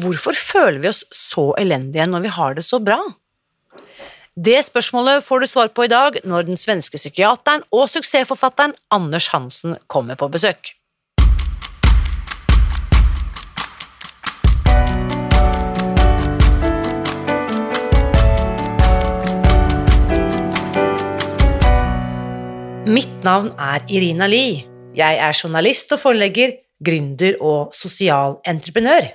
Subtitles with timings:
[0.00, 2.98] hvorfor føler vi oss så elendige når vi har det så bra?
[4.34, 9.30] Det spørsmålet får du svar på i dag når den svenske psykiateren og suksessforfatteren Anders
[9.30, 10.74] Hansen kommer på besøk.
[22.84, 24.66] Mitt navn er Irina Lie.
[24.94, 29.14] Jeg er journalist og forlegger, gründer og sosial entreprenør.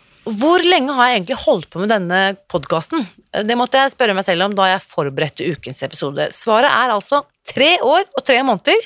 [0.27, 2.19] hvor lenge har jeg egentlig holdt på med denne
[2.51, 3.07] podkasten?
[3.33, 6.29] Eh, det måtte jeg spørre meg selv om da jeg forberedte ukens episode.
[6.35, 8.85] Svaret er altså tre år og tre måneder.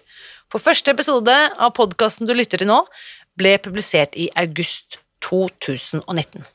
[0.52, 2.80] For første episode av podkasten du lytter til nå,
[3.36, 6.45] ble publisert i august 2019.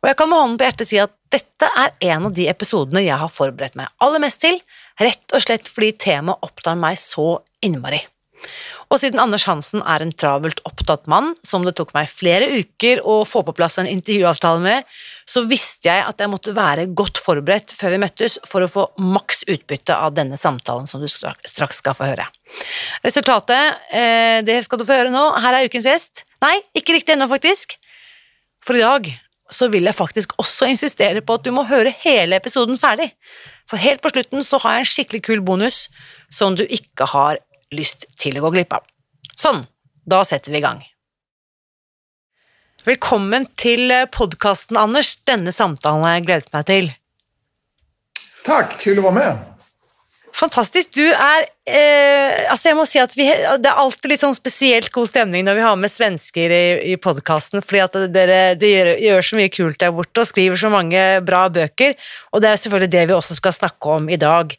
[0.00, 3.04] Og jeg kan med hånden på hjertet si at dette er en av de episodene
[3.04, 4.60] jeg har forberedt meg aller mest til,
[5.02, 8.00] rett og slett fordi temaet opptar meg så innmari.
[8.92, 13.02] Og siden Anders Hansen er en travelt opptatt mann, som det tok meg flere uker
[13.02, 14.86] å få på plass en intervjuavtale med,
[15.26, 18.86] så visste jeg at jeg måtte være godt forberedt før vi møttes for å få
[19.02, 22.28] maks utbytte av denne samtalen som du straks skal få høre.
[23.02, 25.24] Resultatet, eh, det skal du få høre nå.
[25.42, 26.24] Her er ukens gjest.
[26.44, 27.74] Nei, ikke riktig ennå, faktisk.
[28.64, 29.10] For i dag
[29.52, 33.12] så vil jeg faktisk også insistere på at du må høre hele episoden ferdig.
[33.66, 35.86] For helt på slutten så har jeg en skikkelig kul bonus
[36.32, 37.40] som du ikke har
[37.74, 38.84] lyst til å gå glipp av.
[39.36, 39.64] Sånn,
[40.06, 40.84] da setter vi i gang.
[42.86, 45.16] Velkommen til eh, podkasten, Anders.
[45.26, 46.92] Denne samtalen har jeg gledet meg til.
[48.46, 49.55] Takk, kul å være med.
[50.36, 50.88] Fantastisk.
[50.92, 53.24] Du är, eh, alltså jag må si at vi,
[53.58, 56.96] det er alltid litt sånn spesielt god stemning når vi har med svensker i, i
[57.00, 60.68] podkasten, fordi at dere de gjør, gjør, så mye kult der borte og skriver så
[60.72, 61.96] mange bra bøker,
[62.36, 64.52] og det er selvfølgelig det vi også skal snakke om i dag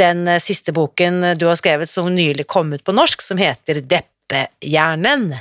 [0.00, 3.82] den eh, siste boken du har skrevet som nylig kom ut på norsk, som heter
[3.84, 5.34] Deppehjernen.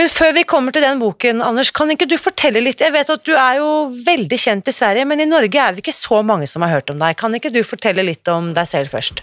[0.00, 2.80] Men før vi kommer til den boken, Anders, kan ikke du fortelle litt?
[2.80, 3.68] Jeg vet at du er jo
[4.06, 6.88] veldig kjent i Sverige, men i Norge er vi ikke så mange som har hørt
[6.88, 7.18] om deg.
[7.20, 9.20] Kan ikke du fortelle litt om deg selv først?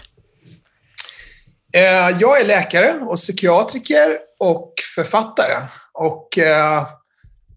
[1.74, 4.14] Eh, jeg er läkare og psykiatriker
[4.46, 5.56] og forfatter.
[5.98, 6.92] Og eh,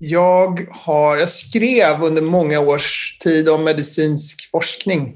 [0.01, 2.89] jeg, har, jeg skrev under mange års
[3.21, 5.11] tid om medisinsk forskning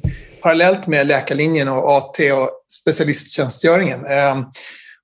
[0.45, 4.05] parallellt med läkarlinjen och AT och specialisttjänstgöringen.
[4.05, 4.45] Ehm,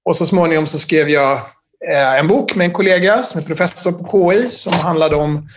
[0.06, 1.41] och så småningom så skrev jag
[1.90, 5.50] Eh, en bok med en kollega som är professor på KI som handlade om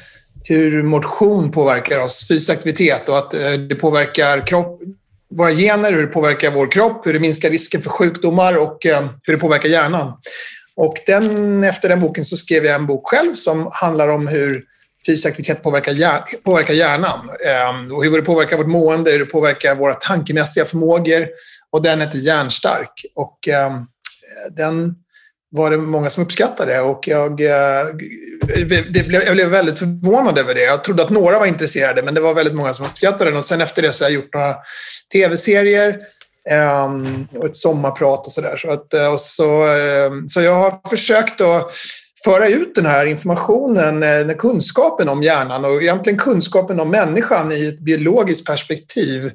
[0.45, 4.81] hur motion påverkar oss, fysisk aktivitet och att eh, det påverkar kropp,
[5.31, 9.07] våra gener, hur det påverkar vår kropp, hur det minskar risken för sjukdomar och eh,
[9.23, 10.13] hur det påverkar hjärnan.
[10.77, 14.65] Och den, efter den boken så skrev jag en bok själv som handlar om hur
[15.07, 17.31] fysisk aktivitet påverkar, hjär, påverkar hjärnan.
[17.93, 21.29] Och hur det påverkar vårt mående, hur det påverkar våra tankemässiga förmågor.
[21.71, 23.05] Och den heter Hjärnstark.
[23.15, 23.39] Och
[24.51, 24.95] den
[25.57, 27.87] var det många som uppskattade och jag, eh,
[28.57, 28.65] det
[29.09, 30.61] blev, jag blev väldigt förvånad över det.
[30.61, 33.37] Jag trodde att några var intresserade, men det var väldigt många som uppskattade den.
[33.37, 34.57] Och sen efter det så har jag gjort några
[35.13, 35.99] tv-serier
[36.87, 38.57] um, och ett sommarprat och sådär.
[38.57, 41.71] Så, att, eh, så, ehm, så jag har försökt att
[42.25, 47.53] föra ut den här informationen, eh, den kunskapen om hjärnan och egentligen kunskapen om människan
[47.53, 49.33] i ett biologiskt perspektiv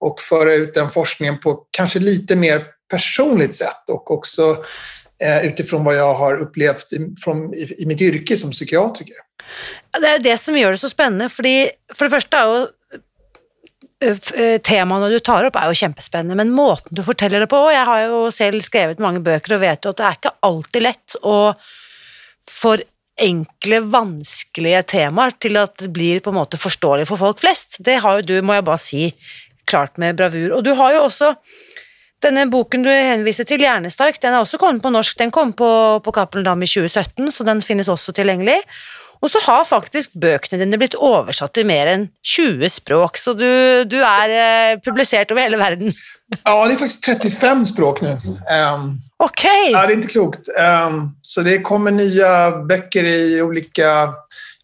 [0.00, 4.56] och föra ut den forskningen på kanske lite mer personligt sätt och också
[5.22, 9.14] Eh, utifrån vad jag har upplevt i, från, i, i mitt yrke som psykiatriker.
[10.00, 11.28] Det är det som gör det så spännande.
[11.28, 12.68] fordi det första er eh,
[14.00, 17.72] jo eh, Temaene du tar upp är ju kjempespennende, men måten du forteller det på
[17.72, 20.82] Jag har ju själv skrivit många böcker och vet jo at det är inte alltid
[20.82, 21.54] lätt å
[22.50, 22.82] for
[23.20, 27.76] enkle, vanskelige temaer til at det blir på en måte forståelig for folk flest.
[27.78, 29.10] Det har ju du, må jag bara säga,
[29.64, 30.52] klart med bravur.
[30.52, 31.34] Och du har ju också
[32.22, 35.18] denne boken du henviser til, 'Hjernestark', den er også kommet på norsk.
[35.18, 38.60] Den kom på, på Cappelen Dam i 2017, så den finnes også tilgjengelig.
[39.22, 43.84] Och så har faktiskt böckerna dina blivit översatt till mer än 20 språk, så du,
[43.84, 45.92] du är eh, publicerad över hela världen.
[46.44, 48.08] Ja, det är faktiskt 35 språk nu.
[48.08, 49.00] Um!
[49.18, 49.70] Okay.
[49.72, 50.48] Ja, det är inte klokt.
[50.88, 54.14] Um, så det kommer nya böcker i olika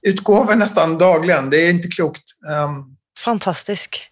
[0.02, 1.50] utgåvor nästan dagligen.
[1.50, 2.22] Det är inte klokt.
[2.64, 4.10] Um, Fantastisk.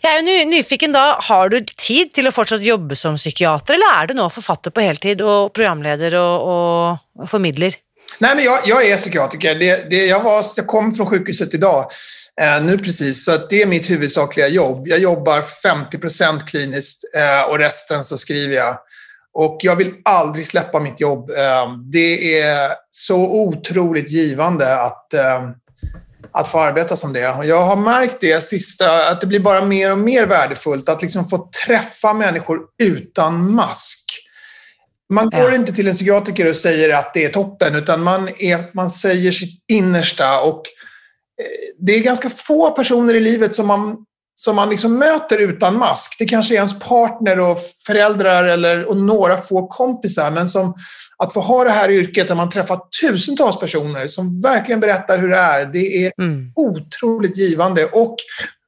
[0.00, 4.06] Jag är nyfiken da, har du tid till att fortsätta jobba som psykiater eller är
[4.06, 7.74] du nå författare på heltid och programledare och, og formidler?
[8.18, 9.54] Nej, men jag, jag är psykiatriker.
[9.54, 11.86] Det, det, jag, var, jag kom från sjukhuset idag,
[12.40, 14.88] eh, nu precis, så det är mitt huvudsakliga jobb.
[14.88, 18.78] Jag jobbar 50% kliniskt eh, och resten så skriver jag.
[19.34, 21.30] Och jag vill aldrig släppa mitt jobb.
[21.30, 25.50] Eh, det är så otroligt givande att, eh,
[26.36, 27.28] att få arbeta som det.
[27.28, 31.02] Och jag har märkt det sista, att det blir bara mer och mer värdefullt att
[31.02, 33.98] liksom få träffa människor utan mask.
[35.12, 35.54] Man går ja.
[35.54, 39.32] inte till en psykiatriker och säger att det är toppen, utan man, är, man säger
[39.32, 40.40] sitt innersta.
[40.40, 43.96] Och eh, det är ganska få personer i livet som man,
[44.34, 46.16] som man liksom möter utan mask.
[46.18, 50.74] Det kanske är ens partner och föräldrar eller, och några få kompisar, men som
[51.18, 55.28] att få ha det här yrket där man träffar tusentals personer som verkligen berättar hur
[55.28, 56.52] det är, det är mm.
[56.56, 57.84] otroligt givande.
[57.84, 58.16] Och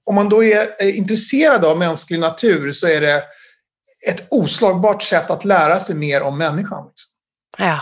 [0.05, 3.23] om man då är intresserad av mänsklig natur så är det
[4.09, 6.87] ett oslagbart sätt att lära sig mer om människan.
[6.89, 7.11] Liksom.
[7.59, 7.81] Ja,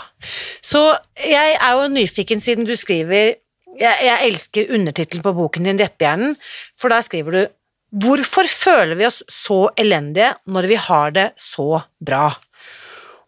[0.61, 3.35] så jag är ju nyfiken sedan du skriver,
[3.79, 6.37] jag, jag älskar undertiteln på boken din Depphjärnan,
[6.81, 7.49] för där skriver du
[7.91, 12.35] Varför føler vi oss så eländiga när vi har det så bra?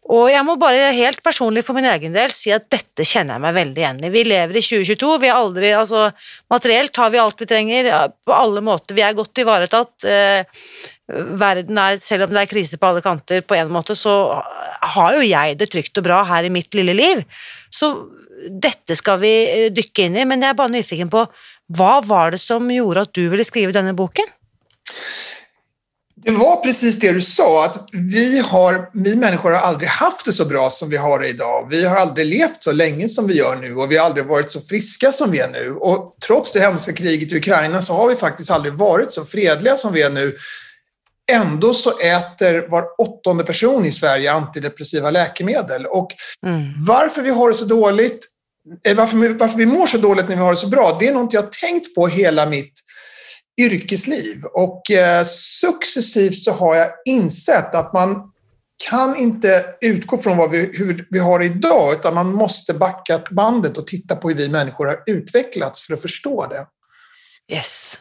[0.08, 3.40] Og jag må bara helt personlig för min egen del si att detta känner jag
[3.40, 4.10] mig väldigt igjen i.
[4.10, 6.10] Vi lever i 2022, vi har aldrig, altså
[6.50, 8.94] materiellt har vi allt vi trenger på alla måter.
[8.94, 10.04] Vi er godt ivaretatt.
[10.08, 10.46] Eh,
[11.12, 14.14] verden er, selv om det er krise på alle kanter på en måte, så
[14.96, 17.22] har jo jeg det trygt og bra her i mitt lille liv.
[17.68, 17.92] Så
[18.48, 21.26] dette skal vi eh, dykke inn i, men jeg er bare nyfiken på
[21.76, 24.24] hva var det som gjorde att du ville skriva denne boken?
[26.22, 30.32] Det var precis det du sa, att vi, har, vi människor har aldrig haft det
[30.32, 31.68] så bra som vi har det idag.
[31.70, 34.50] Vi har aldrig levt så länge som vi gör nu och vi har aldrig varit
[34.50, 35.72] så friska som vi är nu.
[35.72, 39.76] Och trots det hemska kriget i Ukraina så har vi faktiskt aldrig varit så fredliga
[39.76, 40.36] som vi är nu.
[41.32, 45.86] Ändå så äter var åttonde person i Sverige antidepressiva läkemedel.
[45.86, 46.10] Och
[46.46, 46.72] mm.
[46.86, 48.26] varför vi har det så dåligt,
[48.86, 51.08] eh, varför vi, varför vi mår så dåligt när vi har det så bra, det
[51.08, 52.72] är något jag har tänkt på hela mitt
[53.58, 54.44] yrkesliv.
[54.44, 55.24] Och eh,
[55.60, 58.32] successivt så har jag insett att man
[58.88, 63.78] kan inte utgå från vad vi, hur vi har idag, utan man måste backa bandet
[63.78, 66.66] och titta på hur vi människor har utvecklats för att förstå det.
[67.54, 67.98] Yes.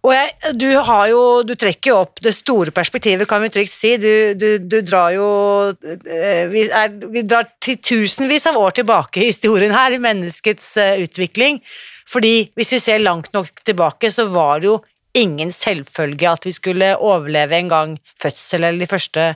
[0.00, 3.96] Och jag, du, har ju du trekker opp det stora perspektivet, kan vi trygt si.
[3.96, 9.20] Du, du, du drar ju eh, vi, er, vi, drar til tusenvis av år tillbaka
[9.20, 11.58] i historien her, i menneskets eh, utveckling.
[12.06, 14.78] Fordi hvis vi ser langt nok tilbake, så var det jo
[15.16, 19.28] ingen selvfølge at vi skulle overleve en gang fødsel eller de første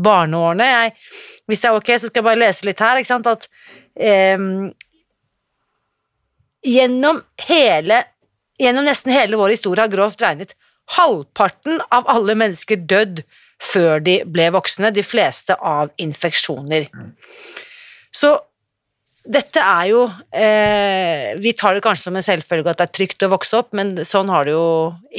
[0.00, 0.66] barneårene.
[0.66, 0.94] Jeg,
[1.46, 3.00] hvis det er ok, så skal jeg bare lese litt her.
[3.00, 3.48] ikke sant, at
[4.36, 4.70] um,
[6.60, 8.02] Gjennom hele
[8.60, 10.50] Gjennom nesten hele vår historie har grovt regnet
[10.98, 13.22] halvparten av alle mennesker dødd
[13.60, 16.88] før de ble voksne, de fleste av infeksjoner.
[18.12, 18.34] Så
[19.30, 20.04] dette er jo
[20.34, 23.72] eh, Vi tar det kanskje som en selvfølge at det er trygt å vokse opp,
[23.76, 24.68] men sånn har det jo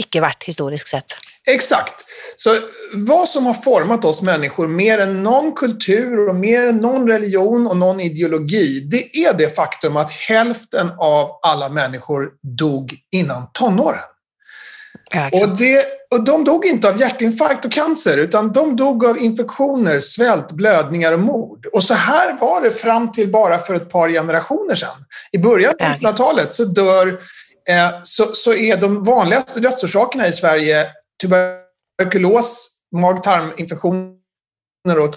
[0.04, 1.16] ikke vært historisk sett.
[1.50, 2.06] Exakt.
[2.36, 2.56] Så
[2.94, 7.68] vad som har format oss människor mer än någon kultur och mer än någon religion
[7.68, 14.11] och någon ideologi, det är det faktum att hälften av alla människor dog innan tonåren.
[15.12, 19.18] Ja, och, det, och de dog inte av hjärtinfarkt och cancer, utan de dog av
[19.18, 21.66] infektioner, svält, blödningar och mord.
[21.66, 25.06] Och så här var det fram till bara för ett par generationer sedan.
[25.32, 27.08] I början av 1900-talet så dör
[27.70, 30.88] eh, så, så är de vanligaste dödsorsakerna i Sverige
[31.22, 34.16] tuberkulos, mag-tarminfektioner
[35.00, 35.16] och,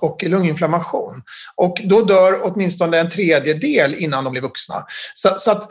[0.00, 1.22] och lunginflammation.
[1.56, 4.86] Och då dör åtminstone en tredjedel innan de blir vuxna.
[5.14, 5.70] Så, så att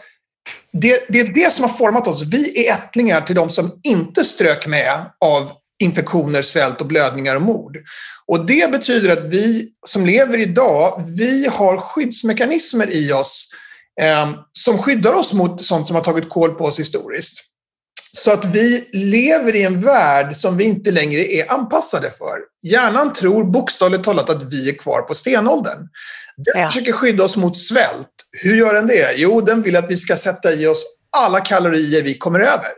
[0.73, 2.21] det, det, är det som har format oss.
[2.21, 5.51] Vi är ättlingar till de som inte strök med av
[5.83, 7.77] infektioner, svält och blödningar och mord.
[8.25, 13.49] Och det betyder att vi som lever idag, vi har skyddsmekanismer i oss
[14.01, 17.45] eh, som skyddar oss mot sånt som har tagit koll på oss historiskt.
[18.11, 22.39] Så att vi lever i en värld som vi inte längre är anpassade för.
[22.63, 25.87] Hjärnan tror bokstavligt talat att vi är kvar på stenåldern.
[26.37, 26.69] Den ja.
[26.69, 28.18] försöker skydda oss mot svält.
[28.31, 29.13] Hur gör den det?
[29.15, 30.85] Jo, den vill att vi ska sätta i oss
[31.17, 32.71] alla kalorier vi kommer över.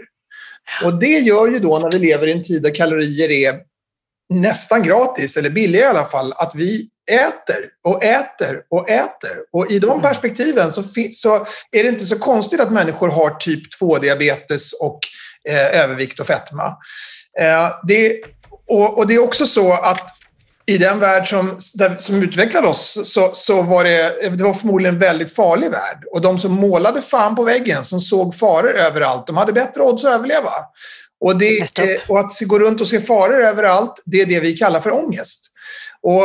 [0.83, 3.59] Och det gör ju då när vi lever i en tid där kalorier är
[4.33, 9.37] nästan gratis, eller billiga i alla fall, att vi äter och äter och äter.
[9.51, 10.01] Och i de mm.
[10.01, 11.35] perspektiven så, så
[11.71, 14.99] är det inte så konstigt att människor har typ 2-diabetes och
[15.49, 16.77] eh, övervikt och fetma.
[17.39, 18.21] Eh, det,
[18.67, 20.09] och, och, det är också så att
[20.65, 24.95] i den värld som, där, som utvecklade oss så, så var det, det var förmodligen
[24.95, 26.03] en väldigt farlig värld.
[26.11, 30.05] Och de som målade fan på väggen, som såg faror överallt, de hade bättre odds
[30.05, 30.51] att överleva.
[31.21, 34.57] Och, det, eh, och att gå runt och se faror överallt, det är det vi
[34.57, 35.51] kallar för ångest.
[36.01, 36.23] Och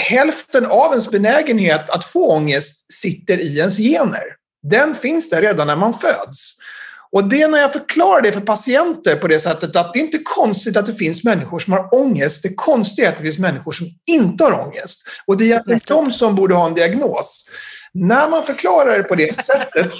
[0.00, 4.24] hälften av ens benägenhet att få ångest sitter i ens gener.
[4.70, 6.58] Den finns där redan när man föds.
[7.12, 10.04] Och det är när jag förklarar det för patienter på det sättet att det är
[10.04, 12.42] inte konstigt att det finns människor som har ångest.
[12.42, 15.08] Det konstiga är att det finns människor som inte har ångest.
[15.26, 17.50] Och det är de som borde ha en diagnos.
[17.94, 19.92] När man förklarar det på det sättet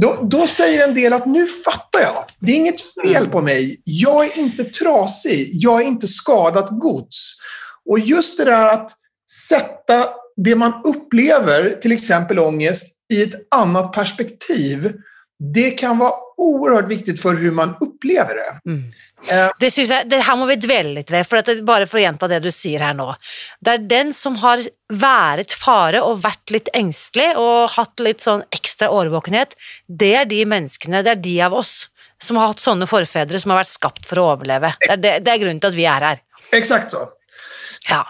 [0.00, 2.24] då, då, säger en del att nu fattar jag.
[2.40, 3.30] Det är inget fel mm.
[3.30, 3.80] på mig.
[3.84, 5.50] Jag är inte trasig.
[5.52, 7.34] Jag är inte skadat gods.
[7.90, 8.90] Och just det där att
[9.48, 14.92] sätta det man upplever, till exempel ångest, i ett annat perspektiv
[15.38, 18.70] det kan vara oerhört viktigt för hur man upplever det.
[18.70, 18.84] Mm.
[19.32, 21.88] Uh, det, synes jeg, det her må vi dvele litt ved, for at det, bare
[21.88, 23.08] for å gjenta det du sier her nå.
[23.64, 24.62] Det er den som har
[24.92, 29.56] vært fare og vært litt engstelig og hatt litt sånn ekstra årvåkenhet,
[29.88, 31.74] det er de menneskene, det er de av oss
[32.22, 34.72] som har hatt sånne forfedre som har vært skapt for å overleve.
[34.80, 36.24] Det er, det, det er grunnen til at vi er her.
[36.56, 37.04] Exakt så.
[37.90, 38.06] Ja.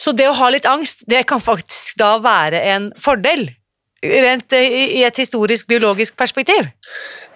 [0.00, 3.50] Så det å ha litt angst, det kan faktisk da være en fordel
[4.06, 6.68] rent i ett historiskt biologiskt perspektiv.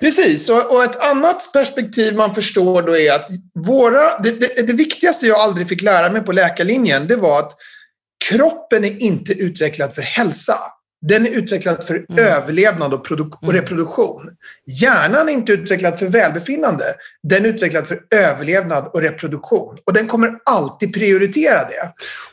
[0.01, 3.29] Precis, och, och, ett annat perspektiv man förstår då är att
[3.67, 7.53] våra, det, det, det, viktigaste jag aldrig fick lära mig på läkarlinjen, det var att
[8.31, 10.59] kroppen är inte utvecklad för hälsa.
[11.07, 12.25] Den är utvecklad för mm.
[12.25, 13.57] överlevnad och, och, mm.
[13.57, 14.31] reproduktion.
[14.67, 16.85] Hjärnan är inte utvecklad för välbefinnande.
[17.23, 19.79] Den är utvecklad för överlevnad och reproduktion.
[19.85, 21.93] Och den kommer alltid prioritera det.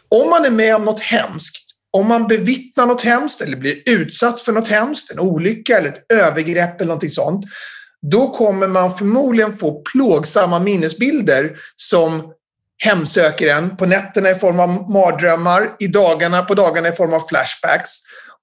[0.10, 4.42] Om man är med om något hemskt om man bevittnar något hemskt eller blir utsatt
[4.42, 7.46] för något hemskt, en olycka eller ett övergrepp eller någonting sånt,
[8.02, 12.34] då kommer man förmodligen få plågsamma minnesbilder som
[12.84, 17.28] hemsöker en på nätterna i form av mardrömmar, i dagarna, på dagarna i form av
[17.30, 17.90] flashbacks.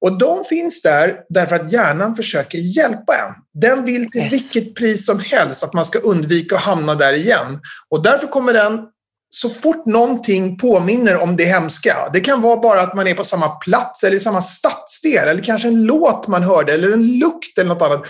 [0.01, 3.35] Och de finns där därför att hjärnan försöker hjälpa en.
[3.61, 4.33] Den vill till yes.
[4.33, 7.61] vilket pris som helst att man ska undvika att hamna där igen.
[7.91, 8.81] Och därför kommer den
[9.31, 13.25] så fort någonting påminner om det hemska, det kan vara bara att man är på
[13.25, 17.59] samma plats eller i samma stadsdel eller kanske en låt man hörde eller en lukt
[17.59, 18.07] eller något annat,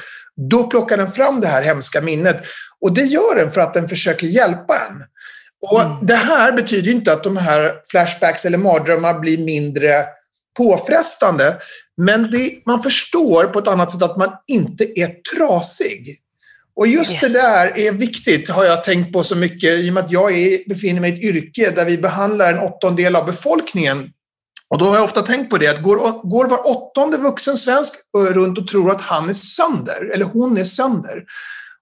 [0.51, 2.37] då plockar den fram det här hemska minnet.
[2.81, 5.03] Och det gör den för att den försöker hjälpa en.
[5.71, 6.07] Och mm.
[6.07, 10.05] Det här betyder inte att de här flashbacks eller mardrömmar blir mindre
[10.57, 11.57] påfrestande,
[11.97, 16.19] men det, man förstår på ett annat sätt att man inte är trasig.
[16.79, 17.21] Och just yes.
[17.21, 20.39] det där är viktigt, har jag tänkt på så mycket, i och med att jag
[20.39, 24.11] är, befinner mig i ett yrke där vi behandlar en åttondel av befolkningen.
[24.71, 27.95] Och då har jag ofta tänkt på det, att går, går var åttonde vuxen svensk
[28.17, 31.25] runt och tror att han är sönder, eller hon är sönder.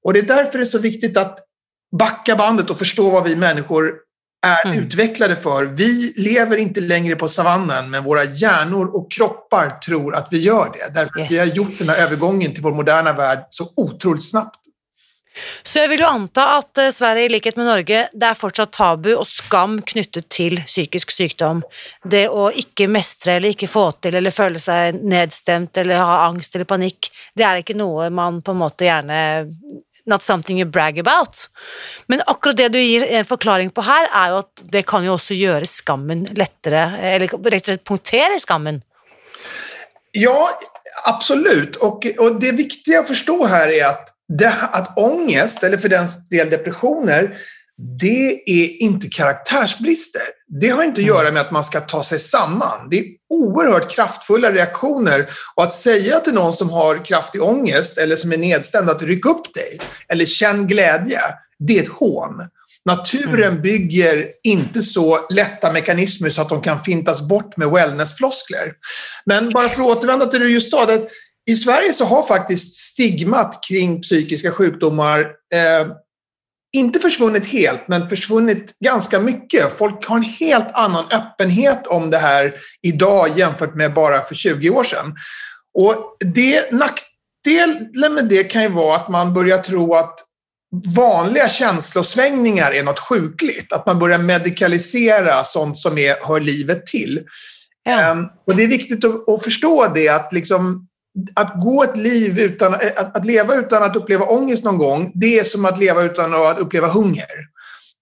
[0.04, 1.38] Och det är därför det är så viktigt att
[1.98, 3.92] backa bandet och förstå vad vi människor
[4.46, 4.84] är mm.
[4.84, 5.64] utvecklade för.
[5.64, 10.72] Vi lever inte längre på savannen, men våra hjärnor och kroppar tror att vi gör
[10.72, 11.00] det.
[11.00, 11.30] Därför yes.
[11.30, 14.65] vi har gjort den här övergången till vår moderna värld så otroligt snabbt.
[15.62, 18.72] Så jeg vil jo anta at eh, Sverige, i likhet med Norge, det er fortsatt
[18.76, 21.62] tabu og skam knyttet til psykisk sykdom.
[22.04, 26.56] Det å ikke mestre eller ikke få til eller føle seg nedstemt eller ha angst
[26.56, 29.20] eller panikk, det er ikke noe man på en måte gjerne
[30.06, 31.48] Not something you brag about.
[32.06, 35.16] Men akkurat det du gir en forklaring på her, er jo at det kan jo
[35.16, 38.78] også gjøre skammen lettere, eller rett og slett punktere skammen.
[40.12, 40.50] Ja,
[41.04, 41.76] absolut.
[41.76, 46.06] Och, och det viktiga att förstå här är att det, att ångest, eller för den
[46.30, 47.36] del depressioner,
[48.00, 50.22] det är inte karaktärsbrister.
[50.60, 52.88] Det har inte att göra med att man ska ta sig samman.
[52.90, 55.30] Det är oerhört kraftfulla reaktioner.
[55.54, 59.26] Och att säga till någon som har kraftig ångest eller som är nedstämd att ryck
[59.26, 59.78] upp dig
[60.12, 61.20] eller känn glädje,
[61.58, 62.48] det är ett hån.
[62.84, 63.62] Naturen mm.
[63.62, 68.72] bygger inte så lätta mekanismer så att de kan fintas bort med wellnessfloskler.
[69.24, 70.86] Men bara för att återvända till det du just sa,
[71.46, 75.20] i Sverige så har faktiskt stigmat kring psykiska sjukdomar
[75.54, 75.88] eh,
[76.72, 79.78] inte försvunnit helt, men försvunnit ganska mycket.
[79.78, 84.70] Folk har en helt annan öppenhet om det här idag jämfört med bara för 20
[84.70, 85.16] år sedan.
[85.74, 90.18] Och det, nackdelen med det kan ju vara att man börjar tro att
[90.96, 93.72] vanliga känslosvängningar är något sjukligt.
[93.72, 97.20] Att man börjar medikalisera sånt som är, hör livet till.
[97.82, 98.10] Ja.
[98.10, 100.88] Um, och det är viktigt att, att förstå det, att liksom,
[101.34, 105.38] att gå ett liv utan att, att, leva utan att uppleva ångest någon gång, det
[105.38, 107.36] är som att leva utan att uppleva hunger.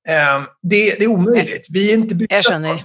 [0.08, 1.66] Eh, det, det, är omöjligt.
[1.70, 2.84] Vi är inte byggda Jag känner.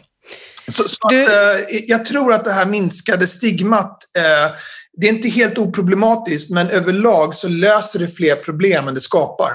[0.68, 1.24] Så, så du...
[1.24, 4.56] att, eh, jag tror att det här minskade stigmat, eh,
[4.98, 9.52] det är inte helt oproblematiskt, men överlag så löser det fler problem än det skapar.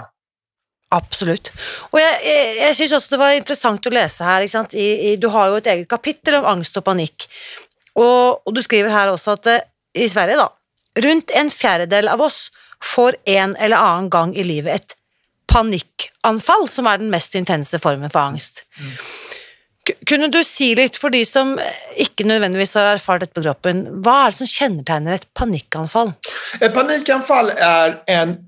[0.94, 1.50] Absolutt.
[1.90, 4.44] Og jeg, jeg, jeg syns også det var interessant å lese her.
[4.46, 7.26] I, i, du har jo et eget kapittel om angst og panikk.
[7.98, 9.56] Og, og du skriver her også at det,
[9.98, 10.46] i Sverige, da,
[11.00, 12.50] rundt en fjerdedel av oss
[12.84, 14.96] får en eller annen gang i livet et
[15.50, 18.64] panikkanfall, som er den mest intense formen for angst.
[18.80, 18.94] Mm.
[20.08, 21.58] Kunne du si litt, for de som
[22.00, 26.14] ikke nødvendigvis har erfart dette på kroppen, hva er det som kjennetegner et panikkanfall?
[26.62, 28.38] Et panikkanfall er en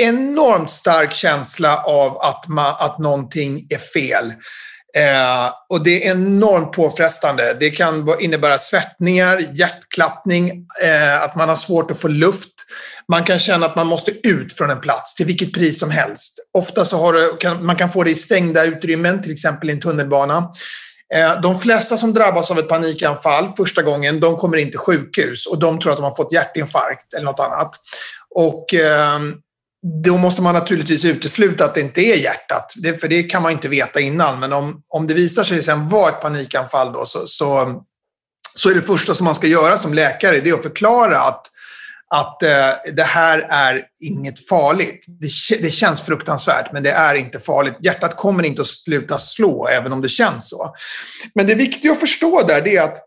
[0.00, 4.32] enormt stark känsla av att, man, att någonting är fel.
[4.96, 7.56] Eh, och det är enormt påfrestande.
[7.60, 12.52] Det kan innebära svettningar, hjärtklappning, eh, att man har svårt att få luft.
[13.08, 16.38] Man kan känna att man måste ut från en plats till vilket pris som helst.
[16.58, 19.72] Ofta så har det, kan, man kan få det i stängda utrymmen, till exempel i
[19.72, 20.50] en tunnelbana.
[21.14, 25.46] Eh, de flesta som drabbas av ett panikanfall första gången, de kommer in till sjukhus
[25.46, 27.70] och de tror att de har fått hjärtinfarkt eller något annat.
[28.34, 29.34] Och ehm,
[29.86, 33.52] då måste man naturligtvis utesluta att det inte är hjärtat, det, för det kan man
[33.52, 34.40] inte veta innan.
[34.40, 37.82] Men om, om det visar sig sen vara ett panikanfall då, så, så,
[38.54, 41.46] så är det första som man ska göra som läkare det är att förklara att,
[42.14, 45.06] att eh, det här är inget farligt.
[45.08, 47.76] Det, det känns fruktansvärt, men det är inte farligt.
[47.80, 50.74] Hjärtat kommer inte att sluta slå, även om det känns så.
[51.34, 53.05] Men det viktiga att förstå där är att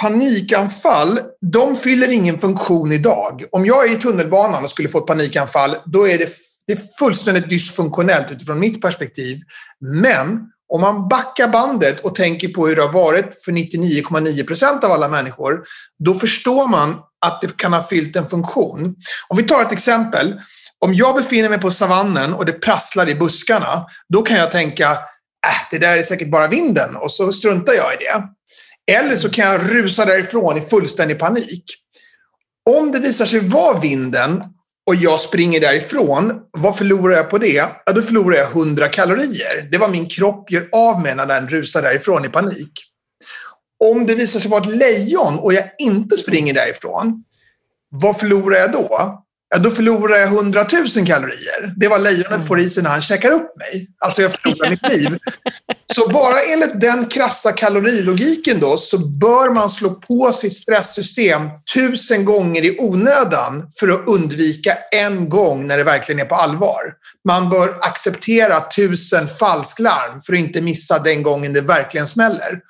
[0.00, 3.44] panikanfall, de fyller ingen funktion idag.
[3.50, 6.28] Om jag är i tunnelbanan och skulle få ett panikanfall, då är det,
[6.66, 9.38] det är fullständigt dysfunktionellt utifrån mitt perspektiv.
[9.80, 14.92] Men om man backar bandet och tänker på hur det har varit för 99,9% av
[14.92, 15.64] alla människor,
[16.04, 16.96] då förstår man
[17.26, 18.94] att det kan ha fyllt en funktion.
[19.28, 20.40] Om vi tar ett exempel.
[20.78, 24.90] Om jag befinner mig på savannen och det prasslar i buskarna, då kan jag tänka,
[24.90, 28.28] äh, det där är säkert bara vinden och så struntar jag i det.
[28.92, 31.64] Eller så kan jag rusa därifrån i fullständig panik.
[32.70, 34.42] Om det visar sig vara vinden
[34.86, 37.48] och jag springer därifrån, vad förlorar jag på det?
[37.86, 39.68] Ja, då förlorar jag 100 kalorier.
[39.70, 42.72] Det var min kropp gör av med när den rusar därifrån i panik.
[43.84, 47.24] Om det visar sig vara ett lejon och jag inte springer därifrån,
[47.88, 49.23] vad förlorar jag då?
[49.54, 51.72] Ja, då förlorar jag 100 000 kalorier.
[51.76, 52.46] Det var lejonet mm.
[52.46, 53.88] får i sig när han käkar upp mig.
[53.98, 55.18] Alltså jag förlorar mitt liv.
[55.94, 62.24] Så bara enligt den krassa kalorilogiken då så bör man slå på sitt stresssystem tusen
[62.24, 66.80] gånger i onödan för att undvika en gång när det verkligen är på allvar.
[67.24, 72.60] Man bör acceptera tusen falsklarm för att inte missa den gången det verkligen smäller.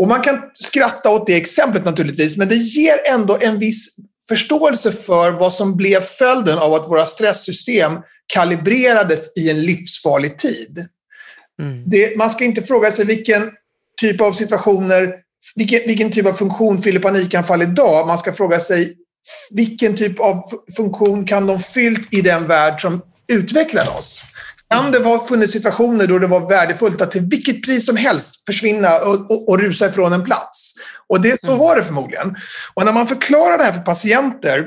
[0.00, 3.96] Och man kan skratta åt det exemplet naturligtvis, men det ger ändå en viss
[4.28, 7.92] förståelse för vad som blev följden av att våra stresssystem
[8.26, 10.86] kalibrerades i en livsfarlig tid.
[11.62, 11.82] Mm.
[11.86, 13.50] Det, man ska inte fråga sig vilken
[14.00, 15.14] typ av situationer,
[15.54, 18.06] vilken, vilken typ av funktion fyller panikanfall idag.
[18.06, 18.94] Man ska fråga sig
[19.50, 20.42] vilken typ av
[20.76, 24.24] funktion kan de fyllt i den värld som utvecklade oss?
[24.70, 28.46] Kan det ha funnits situationer då det var värdefullt att till vilket pris som helst
[28.46, 30.74] försvinna och, och, och rusa ifrån en plats?
[31.08, 31.58] Och det, så mm.
[31.58, 32.36] var det förmodligen.
[32.74, 34.64] Och när man förklarar det här för patienter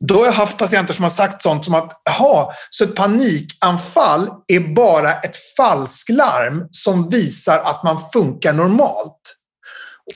[0.00, 4.30] då har jag haft patienter som har sagt sånt som att, jaha, så ett panikanfall
[4.46, 9.36] är bara ett falsklarm som visar att man funkar normalt.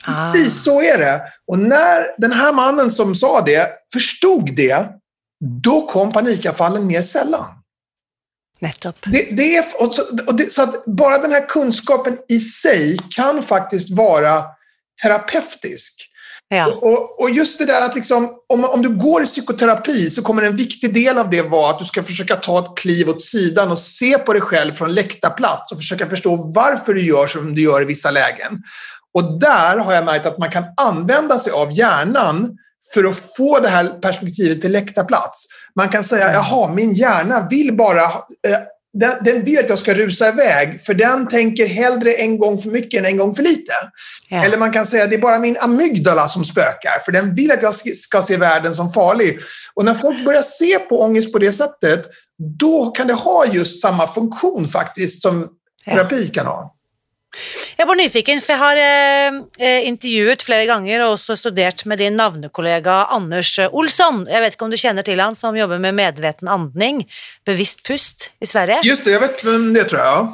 [0.05, 0.31] Ah.
[0.31, 1.21] Precis så är det.
[1.47, 4.85] Och när den här mannen som sa det förstod det,
[5.63, 7.45] då kom panikanfallen mer sällan.
[8.65, 8.95] Nettopp.
[9.05, 12.97] Det, det är, och så, och det, så att bara den här kunskapen i sig
[13.15, 14.43] kan faktiskt vara
[15.03, 16.11] terapeutisk.
[16.47, 16.79] Ja.
[16.81, 20.41] Och, och, just det där att liksom, om, om du går i psykoterapi så kommer
[20.41, 23.71] en viktig del av det vara att du ska försöka ta ett kliv åt sidan
[23.71, 27.61] och se på dig själv från läktarplats och försöka förstå varför du gör som du
[27.61, 28.63] gör i vissa lägen.
[29.13, 32.57] Och där har jag märkt att man kan använda sig av hjärnan
[32.93, 35.47] för att få det här perspektivet till läktarplats.
[35.75, 38.59] Man kan säga, jaha, min hjärna vill bara eh,
[38.99, 42.69] den, den vill att jag ska rusa iväg, för den tänker hellre en gång för
[42.69, 43.73] mycket än en gång för lite.
[44.29, 44.45] Ja.
[44.45, 47.51] Eller man kan säga att det är bara min amygdala som spökar, för den vill
[47.51, 49.39] att jag ska se världen som farlig.
[49.73, 52.05] Och när folk börjar se på ångest på det sättet,
[52.59, 55.47] då kan det ha just samma funktion faktiskt som
[55.85, 56.74] terapi kan ha.
[57.75, 61.99] Er bare nyfiken, for jeg har eh, eh, intervjuet flere ganger og også studert med
[62.03, 64.23] din navnekollega Anders Olsson.
[64.31, 67.03] Jeg vet ikke om du kjenner til han som jobber med medveten andning,
[67.47, 68.81] bevisst pust, i Sverige?
[68.87, 70.33] Just det, jeg vet hvem det, tror jeg.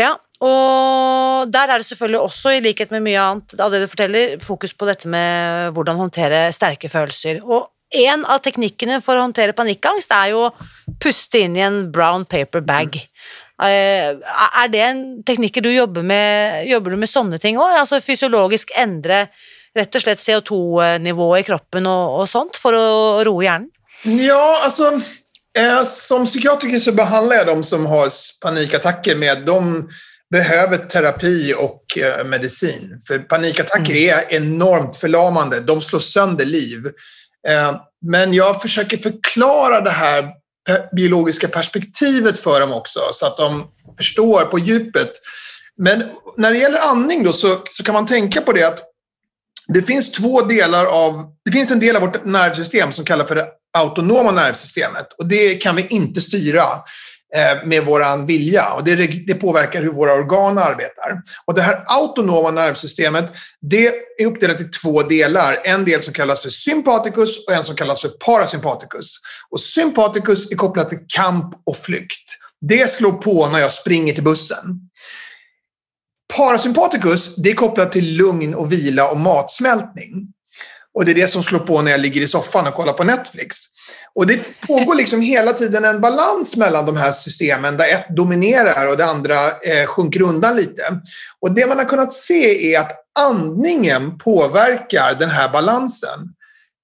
[0.00, 0.14] Ja.
[0.40, 4.36] og der er det selvfølgelig også, i likhet med mye annet av det du forteller,
[4.40, 7.42] fokus på dette med hvordan håndtere sterke følelser.
[7.44, 10.52] Og en av teknikkene for å håndtere panikkangst er jo å
[11.02, 13.00] puste inn i en brown paper bag.
[13.66, 14.16] Eh,
[14.62, 16.66] er det en teknikker du jobber med?
[16.68, 17.80] Jobber du med sånne ting òg?
[17.82, 19.26] Altså fysiologisk endre
[19.76, 23.70] rett og slett CO2-nivået i kroppen og, och sånt för att roa hjärnan?
[24.02, 25.00] Ja, alltså
[25.58, 28.08] eh, som psykiatriker så behandlar jag de som har
[28.42, 29.88] panikattacker med de
[30.30, 33.00] behöver terapi och eh, medicin.
[33.06, 34.18] För panikattacker mm.
[34.18, 35.60] är enormt förlamande.
[35.60, 36.86] De slår sönder liv.
[37.48, 40.28] Eh, men jag försöker förklara det här
[40.70, 45.12] Eh, biologiska perspektivet för dem också, så att de förstår på djupet.
[45.76, 46.02] Men
[46.36, 48.78] när det gäller andning då, så, så kan man tänka på det att
[49.68, 51.24] det finns två delar av...
[51.44, 55.06] Det finns en del av vårt nervsystem som kallas för det autonoma nervsystemet.
[55.18, 56.64] Och det kan vi inte styra
[57.34, 58.72] Eh, med vår vilja.
[58.72, 61.22] Och det, det, påverkar hur våra organ arbetar.
[61.44, 63.86] Och det här autonoma nervsystemet det
[64.18, 65.58] är uppdelat i två delar.
[65.64, 69.16] En del som kallas för sympaticus och en som kallas för parasympaticus.
[69.50, 72.30] Och sympaticus är kopplat till kamp och flykt.
[72.60, 74.80] Det slår på när jag springer till bussen.
[76.36, 80.32] Parasympaticus det är kopplat till lugn och vila och matsmältning.
[80.94, 83.04] Och det är det som slår på när jag ligger i soffan och kollar på
[83.04, 83.56] Netflix.
[84.14, 88.90] Och det pågår liksom hela tiden en balans mellan de här systemen där ett dominerar
[88.90, 90.82] och det andra eh, sjunker undan lite.
[91.40, 96.18] Och det man har kunnat se är att andningen påverkar den här balansen.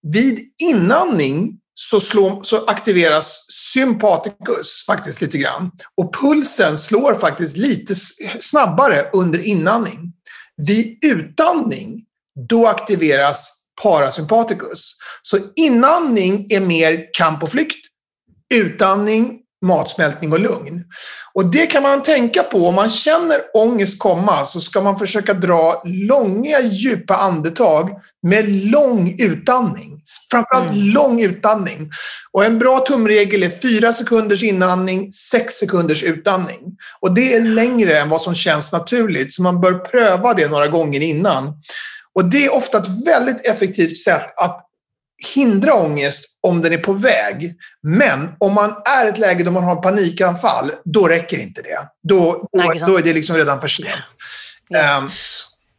[0.02, 5.70] Vid inandning så, slår, så aktiveras sympaticus faktiskt lite grann.
[5.96, 7.94] Och pulsen slår faktiskt lite
[8.40, 10.12] snabbare under inandning.
[10.56, 12.02] Vid utandning,
[12.48, 14.92] då aktiveras parasympaticus.
[15.22, 17.86] Så inandning är mer kamp och flykt.
[18.54, 20.84] Utandning, matsmältning och lugn.
[21.34, 22.68] Och det kan man tänka på.
[22.68, 27.90] Om man känner ångest komma så ska man försöka dra långa, djupa andetag
[28.22, 30.00] med lång utandning.
[30.30, 30.84] Framförallt mm.
[30.92, 31.90] lång utandning.
[32.32, 36.76] Och en bra tumregel är fyra sekunders inandning, sex sekunders utandning.
[37.00, 40.66] Och det är längre än vad som känns naturligt, så man bör pröva det några
[40.66, 41.52] gånger innan.
[42.16, 44.62] Och det är ofta ett väldigt effektivt sätt att
[45.34, 47.54] hindra ångest om den är på väg.
[47.82, 51.78] Men om man är i ett läge där man har panikanfall, då räcker inte det.
[52.02, 53.88] Då, Nej, då är det liksom redan för sent.
[54.74, 55.00] Yes.
[55.00, 55.10] Um,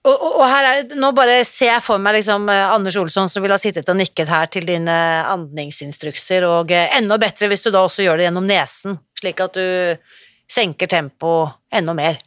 [0.07, 3.43] og, og, her er, Nå bare ser jeg for meg liksom, eh, Anders Olsson som
[3.43, 4.95] vil ha sittet og nikket her til dine
[5.27, 9.57] andningsinstrukser, og eh, enda bedre hvis du da også gjør det gjennom nesen, slik at
[9.59, 9.97] du
[10.47, 12.21] senker tempoet enda mer.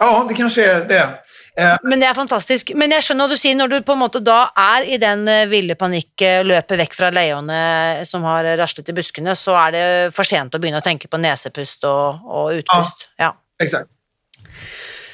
[0.00, 1.08] Ja, det kanske är det.
[1.56, 2.72] Eh, Men det er fantastisk.
[2.78, 5.26] Men jeg skjønner hva du sier, når du på en måte da er i den
[5.28, 7.60] eh, ville panikk, eh, løper vekk fra leone
[8.08, 9.86] som har raslet i buskene, så er det
[10.16, 13.08] for sent å begynne å tenke på nesepust og, og utpust.
[13.18, 13.32] Ja, ja.
[13.60, 13.90] Exakt.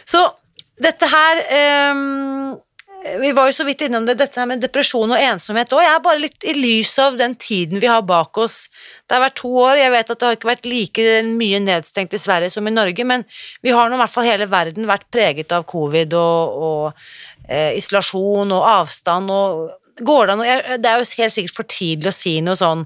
[0.07, 0.23] Så
[0.79, 1.41] dette her
[1.91, 2.53] um,
[3.07, 5.83] Eh, vi var jo så vidt innom det, dette med depresjon og ensomhet òg.
[5.85, 8.67] Jeg er bare litt i lys av den tiden vi har bak oss.
[9.07, 9.81] Det har vært to år.
[9.81, 13.07] Jeg vet at det har ikke vært like mye nedstengt i Sverige som i Norge,
[13.07, 13.27] men
[13.63, 17.77] vi har nå i hvert fall hele verden vært preget av covid og, og eh,
[17.79, 19.67] isolasjon og avstand og
[19.97, 22.83] Går det an Det er jo helt sikkert for tidlig å si noe sånn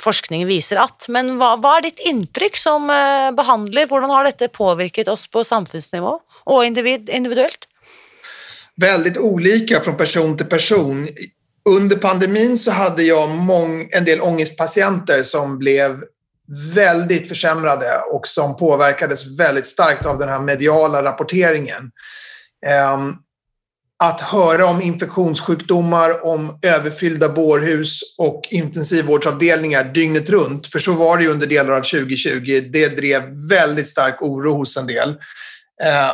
[0.00, 3.84] forskning viser at, men hva, hva er ditt inntrykk som eh, behandler?
[3.90, 6.14] Hvordan har dette påvirket oss på samfunnsnivå
[6.48, 7.68] og individ, individuelt?
[8.80, 11.08] Väldigt olika från person till person.
[11.68, 16.02] Under pandemin så hade jag mång, en del ångestpatienter som blev
[16.74, 21.90] väldigt försämrade och som påverkades väldigt starkt av den här mediala rapporteringen.
[22.94, 23.16] Um,
[24.04, 31.24] att höra om infektionssjukdomar, om överfyllda bårhus och intensivvårdsavdelningar dygnet runt, för så var det
[31.24, 35.08] ju under delar av 2020, det drev väldigt stark oro hos en del.
[35.84, 36.10] Ehm,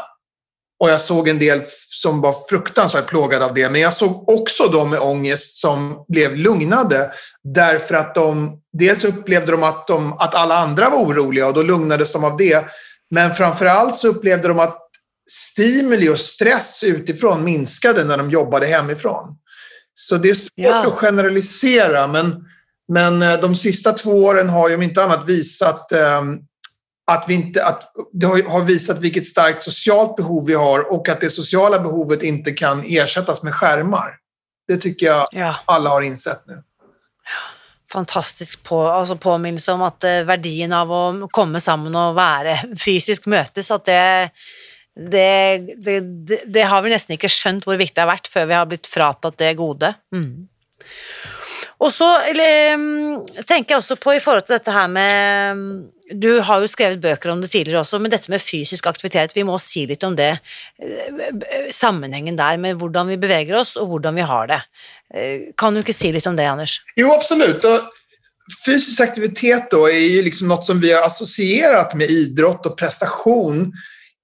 [0.81, 1.63] och jag såg en del
[2.05, 3.71] som var fruktansvärt plågade av det.
[3.71, 7.13] Men jag såg också de med ångest som blev lugnade
[7.45, 11.63] därför att de dels upplevde de att, de att alla andra var oroliga och då
[11.63, 12.65] lugnades de av det.
[13.11, 14.79] Men framförallt så upplevde de att
[15.31, 19.37] stimuli och stress utifrån minskade när de jobbade hemifrån.
[19.95, 20.87] Så det är svårt ja.
[20.87, 22.45] att generalisera, men,
[22.93, 26.41] men eh, de sista två åren har ju om inte annat visat um,
[27.07, 31.21] att, vi inte, att det har visat vilket starkt socialt behov vi har och att
[31.21, 34.17] det sociala behovet inte kan ersättas med skärmar.
[34.69, 35.57] Det tycker jag ja.
[35.65, 36.63] alla har insett nu.
[37.93, 43.29] Fantastisk på, altså påminnelse om at uh, verdien av å komme sammen og være fysisk
[43.31, 44.31] møtes, at det,
[44.97, 45.29] det,
[45.79, 46.01] det,
[46.43, 48.91] det, har vi nesten ikke skjønt hvor viktig det har vært før vi har blitt
[48.91, 49.93] fratatt det gode.
[50.15, 50.49] Mm.
[51.83, 55.73] Og så mm, tenker jeg også på i forhold til dette her med mm,
[56.21, 59.47] Du har jo skrevet bøker om det tidligere også, men dette med fysisk aktivitet, vi
[59.47, 60.35] må si litt om det.
[60.79, 64.61] Eh, Sammenhengen der med hvordan vi beveger oss, og hvordan vi har det.
[65.15, 66.79] Eh, kan du ikke si litt om det, Anders?
[67.01, 67.65] Jo, absolut.
[67.65, 67.89] Og
[68.65, 73.73] fysisk aktivitet då är ju liksom något som vi har associerat med idrott och prestation.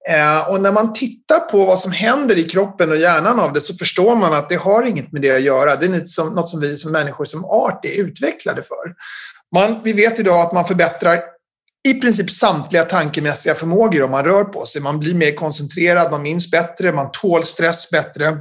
[0.09, 3.61] Eh, och när man tittar på vad som händer i kroppen och hjärnan av det
[3.61, 5.75] så förstår man att det har inget med det att göra.
[5.75, 8.95] Det är något som, något som vi som människor som art är utvecklade för.
[9.55, 11.21] Man, vi vet idag att man förbättrar
[11.87, 14.81] i princip samtliga tankemässiga förmågor om man rör på sig.
[14.81, 18.37] Man blir mer koncentrerad, man minns bättre, man tål stress bättre.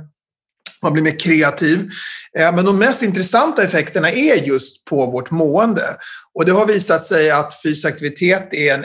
[0.82, 1.90] Man blir mer kreativ.
[2.38, 5.96] Eh, men de mest intressanta effekterna är just på vårt mående.
[6.34, 8.84] Och det har visat sig att fysisk aktivitet är en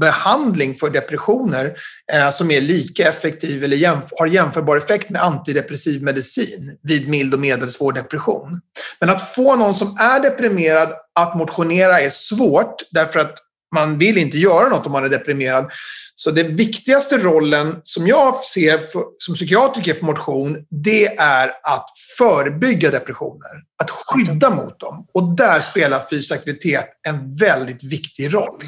[0.00, 1.76] behandling för depressioner
[2.12, 7.34] eh, som är lika effektiv eller jämf har jämförbar effekt med antidepressiv medicin vid mild
[7.34, 8.60] och medelsvår depression.
[9.00, 13.36] Men att få någon som är deprimerad att motionera är svårt därför att
[13.74, 15.72] man vill inte göra något om man är deprimerad.
[16.14, 21.86] Så den viktigaste rollen som jag ser för, som psykiatriker för motion, det är att
[22.18, 23.50] förebygga depressioner.
[23.82, 25.06] Att skydda mot dem.
[25.14, 28.62] Och där spelar fysisk aktivitet en väldigt viktig roll.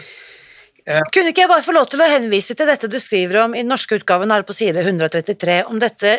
[0.89, 1.05] Eh.
[1.13, 3.61] Kunne ikke jeg bare få lov til å henvise til dette du skriver om i
[3.61, 6.15] den norske utgaven her på side 133, om dette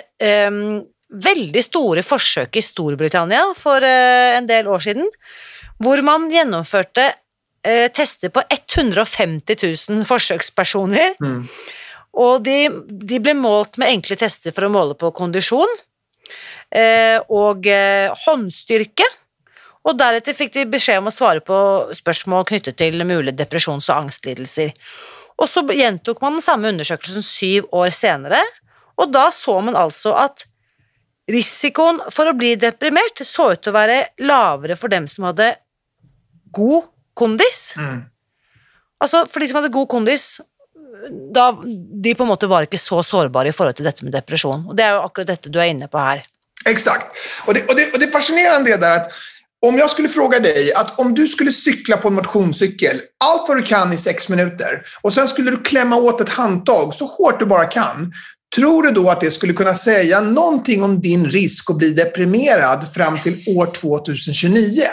[0.49, 0.79] um,
[1.10, 5.10] veldig store forsøket i Storbritannia for uh, en del år siden,
[5.82, 9.58] hvor man gjennomførte uh, tester på 150
[9.89, 11.17] 000 forsøkspersoner.
[11.23, 11.45] Mm.
[12.19, 15.71] Og de, de, ble målt med enkle tester for å måle på kondisjon
[16.77, 17.65] uh, og
[18.25, 19.08] håndstyrke.
[19.88, 21.58] Og deretter fikk de beskjed om å svare på
[21.96, 24.74] spørsmål knyttet til mulige depresjons- og angstlidelser.
[25.39, 28.42] Og så gjentok man den samme undersøkelsen syv år senere,
[29.00, 30.44] og da så man altså at
[31.32, 35.54] risikoen for å bli deprimert så ut til å være lavere for dem som hadde
[36.56, 37.74] god kondis.
[37.80, 38.04] Mm.
[39.00, 40.42] Altså, for de som hadde god kondis,
[41.32, 44.65] da, de på en måte var ikke så sårbare i forhold til dette med depresjon.
[44.68, 46.26] Og det er jo akkurat dette du er inne på her.
[46.65, 47.15] Exakt.
[47.46, 49.12] Och det, och det, och det fascinerande är där att
[49.65, 53.58] om jag skulle fråga dig att om du skulle cykla på en motionscykel, allt vad
[53.58, 57.39] du kan i sex minuter, och sen skulle du klämma åt ett handtag så hårt
[57.39, 58.13] du bara kan,
[58.56, 62.93] tror du då att det skulle kunna säga någonting om din risk att bli deprimerad
[62.93, 64.84] fram till år 2029?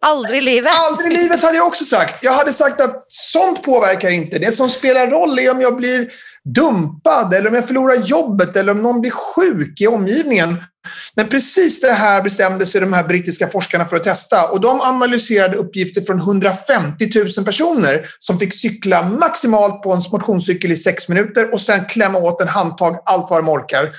[0.00, 0.72] Aldrig i livet.
[0.90, 2.24] Aldrig i livet hade jag också sagt.
[2.24, 4.38] Jag hade sagt att sånt påverkar inte.
[4.38, 6.10] Det som spelar roll är om jag blir
[6.44, 10.62] dumpad eller om jag förlorar jobbet eller om någon blir sjuk i omgivningen.
[11.16, 14.80] Men precis det här bestämde sig de här brittiska forskarna för att testa och de
[14.80, 21.08] analyserade uppgifter från 150 000 personer som fick cykla maximalt på en motionscykel i sex
[21.08, 23.90] minuter och sen klämma åt en handtag allt vad de orkar.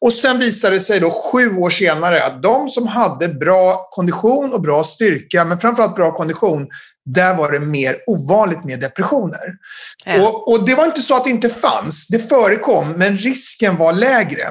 [0.00, 4.52] Och sen visade det sig då sju år senare att de som hade bra kondition
[4.52, 6.66] och bra styrka, men framförallt bra kondition,
[7.06, 9.54] där var det mer ovanligt med depressioner.
[10.04, 10.28] Ja.
[10.28, 13.92] Och, och, det var inte så att det inte fanns, det förekom, men risken var
[13.92, 14.48] lägre.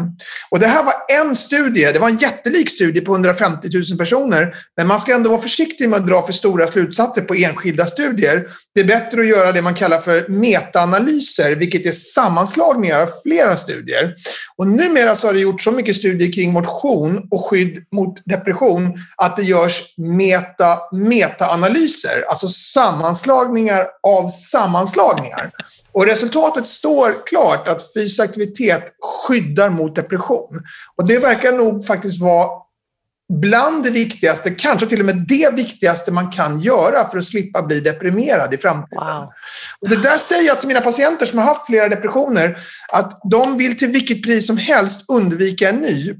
[0.49, 4.55] Och det här var en studie, det var en jättelik studie på 150 000 personer,
[4.77, 8.47] men man ska ändå vara försiktig med att dra för stora slutsatser på enskilda studier.
[8.75, 13.57] Det är bättre att göra det man kallar för metaanalyser, vilket är sammanslagningar av flera
[13.57, 14.15] studier.
[14.57, 18.99] Och numera så har det gjorts så mycket studier kring motion och skydd mot depression
[19.17, 25.51] att det görs meta, metaanalyser, alltså sammanslagningar av sammanslagningar.
[25.91, 28.83] Och resultatet står klart att fysisk aktivitet
[29.27, 30.61] skyddar mot depression.
[30.95, 32.47] Och det verkar nog faktiskt vara
[33.33, 37.61] bland det viktigaste, kanske till och med det viktigaste man kan göra för att slippa
[37.61, 39.05] bli deprimerad i framtiden.
[39.05, 39.31] Wow.
[39.81, 42.57] Och det där säger jag till mina patienter som har haft flera depressioner,
[42.91, 46.13] att de vill till vilket pris som helst undvika en ny.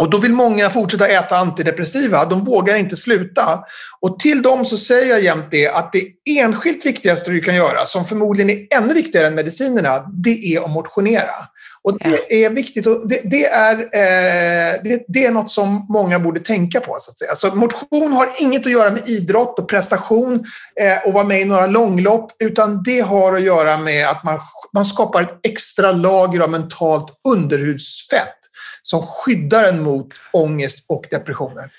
[0.00, 2.24] Och då vill många fortsätta äta antidepressiva.
[2.24, 3.64] De vågar inte sluta.
[4.00, 6.04] Och till dem så säger jag jämt det att det
[6.38, 10.70] enskilt viktigaste du kan göra, som förmodligen är ännu viktigare än medicinerna, det är att
[10.70, 11.34] motionera.
[11.82, 16.18] Och det är viktigt och det, det är, eh, det, det, är något som många
[16.18, 16.96] borde tänka på.
[17.00, 17.34] Så att säga.
[17.34, 20.34] Så motion har inget att göra med idrott och prestation
[20.80, 24.40] eh, och vara med i några långlopp, utan det har att göra med att man,
[24.74, 28.47] man skapar ett extra lager av mentalt underhudsfett
[28.88, 31.70] som skyddar en mot ångest och depressioner.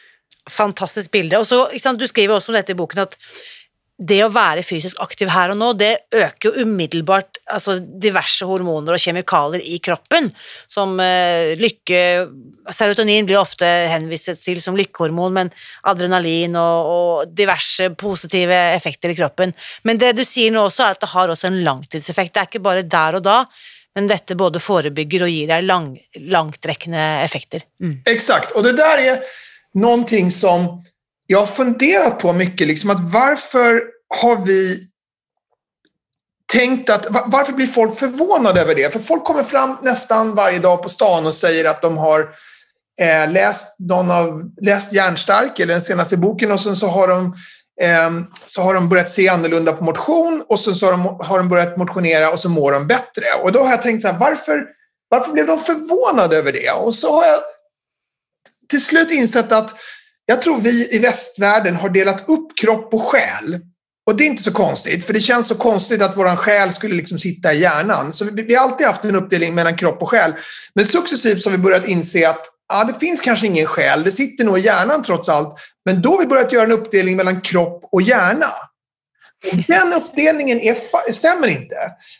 [0.49, 1.33] Fantastiskt bild.
[1.33, 3.17] Och så, liksom, Du skriver också om detta i boken att
[4.07, 8.93] det att vara fysiskt aktiv här och nu, det ökar ju omedelbart alltså, diverse hormoner
[8.93, 10.31] och kemikalier i kroppen,
[10.67, 12.27] som eh, lykke
[12.71, 15.49] Serotonin blir ofta hänvisat till som lyckohormon, men
[15.81, 19.53] adrenalin och, och, diverse positiva effekter i kroppen.
[19.83, 22.41] Men det du säger nu också är att det har också en långtidseffekt, Det är
[22.41, 23.45] inte bara där och då
[23.99, 27.61] men detta både förebygger och ger dig lang, långträckande effekter.
[27.83, 28.01] Mm.
[28.05, 29.19] Exakt, och det där är
[29.73, 30.83] någonting som
[31.27, 32.67] jag har funderat på mycket.
[32.67, 33.83] Liksom att varför
[34.21, 34.87] har vi
[36.53, 38.93] tänkt att, varför blir folk förvånade över det?
[38.93, 42.21] För folk kommer fram nästan varje dag på stan och säger att de har
[43.01, 47.35] eh, läst, någon av, läst Järnstark, eller den senaste boken, och sen så har de
[47.81, 51.37] Ehm, så har de börjat se annorlunda på motion och sen så har de, har
[51.37, 53.25] de börjat motionera och så mår de bättre.
[53.43, 54.65] Och då har jag tänkt så här, varför,
[55.09, 56.71] varför blev de förvånade över det?
[56.71, 57.39] Och så har jag
[58.69, 59.75] till slut insett att
[60.25, 63.59] jag tror vi i västvärlden har delat upp kropp och själ.
[64.07, 66.95] Och det är inte så konstigt, för det känns så konstigt att våran själ skulle
[66.95, 68.11] liksom sitta i hjärnan.
[68.11, 70.33] Så vi, vi har alltid haft en uppdelning mellan kropp och själ.
[70.75, 74.11] Men successivt så har vi börjat inse att ja, det finns kanske ingen själ, det
[74.11, 75.55] sitter nog i hjärnan trots allt.
[75.85, 78.53] Men då har vi börjat göra en uppdelning mellan kropp och hjärna.
[79.51, 81.75] Och den uppdelningen är, stämmer inte.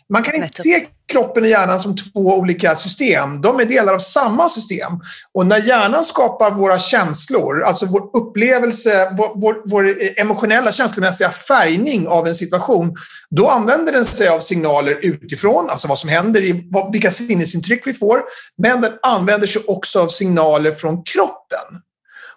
[0.10, 3.42] Man kan inte se kroppen och hjärnan som två olika system.
[3.42, 4.94] De är delar av samma system.
[5.34, 12.08] Och när hjärnan skapar våra känslor, alltså vår upplevelse, vår, vår, vår emotionella känslomässiga färgning
[12.08, 12.96] av en situation,
[13.30, 17.94] då använder den sig av signaler utifrån, alltså vad som händer, i, vilka sinnesintryck vi
[17.94, 18.20] får.
[18.58, 21.82] Men den använder sig också av signaler från kroppen.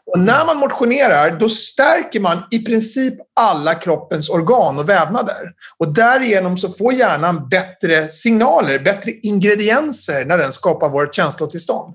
[0.07, 5.53] Och när man motionerar, då stärker man i princip alla kroppens organ och vävnader.
[5.79, 11.95] Och därigenom så får hjärnan bättre signaler, bättre ingredienser när den skapar vårt känslotillstånd.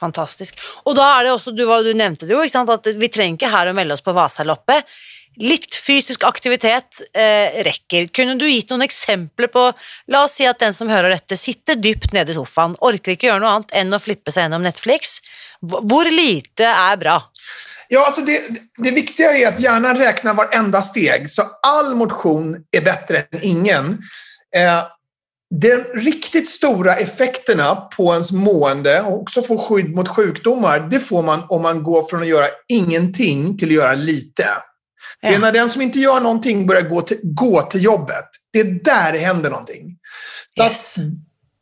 [0.00, 0.58] Fantastisk.
[0.82, 3.70] Och då är det också, du, du nämnde det jo, att vi trenger ikke her
[3.70, 4.84] å melde oss på Vasaloppet.
[5.36, 8.08] Litt fysisk aktivitet eh, rekker.
[8.14, 9.68] Kunne du gitt noen eksempler på
[10.12, 13.28] La oss si at den som hører dette, sitter dypt nede i sofaen, orker ikke
[13.28, 15.18] gjøre noe annet enn å flippe seg gjennom Netflix.
[15.60, 17.20] Hvor lite är bra?
[17.88, 18.40] Ja, alltså det,
[18.76, 23.98] det viktiga är att hjärnan räknar varenda steg, så all motion är bättre än ingen.
[24.56, 24.82] Eh,
[25.50, 31.22] de riktigt stora effekterna på ens mående och också få skydd mot sjukdomar, det får
[31.22, 34.48] man om man går från att göra ingenting till att göra lite.
[35.22, 38.24] Det är när den som inte gör någonting börjar gå till, gå till jobbet.
[38.52, 39.98] Det är där det händer någonting.
[40.62, 40.96] Yes.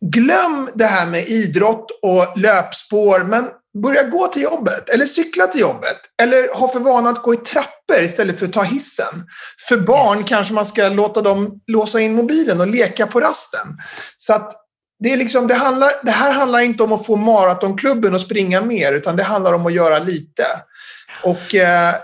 [0.00, 3.48] glöm det här med idrott och löpspår, men
[3.82, 7.36] börja gå till jobbet eller cykla till jobbet eller ha för vana att gå i
[7.36, 9.26] trappor istället för att ta hissen.
[9.68, 10.28] För barn yes.
[10.28, 13.66] kanske man ska låta dem låsa in mobilen och leka på rasten.
[14.16, 14.52] Så att
[14.98, 18.62] det, är liksom, det, handlar, det här handlar inte om att få maratonklubben att springa
[18.62, 20.46] mer utan det handlar om att göra lite.
[21.24, 21.94] Och eh,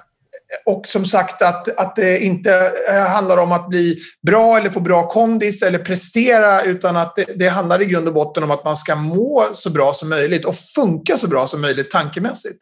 [0.67, 4.81] och som sagt att, att det inte eh, handlar om att bli bra eller få
[4.81, 8.65] bra kondis eller prestera utan att det, det handlar i grund och botten om att
[8.65, 12.59] man ska må så bra som möjligt och funka så bra som möjligt tankemässigt.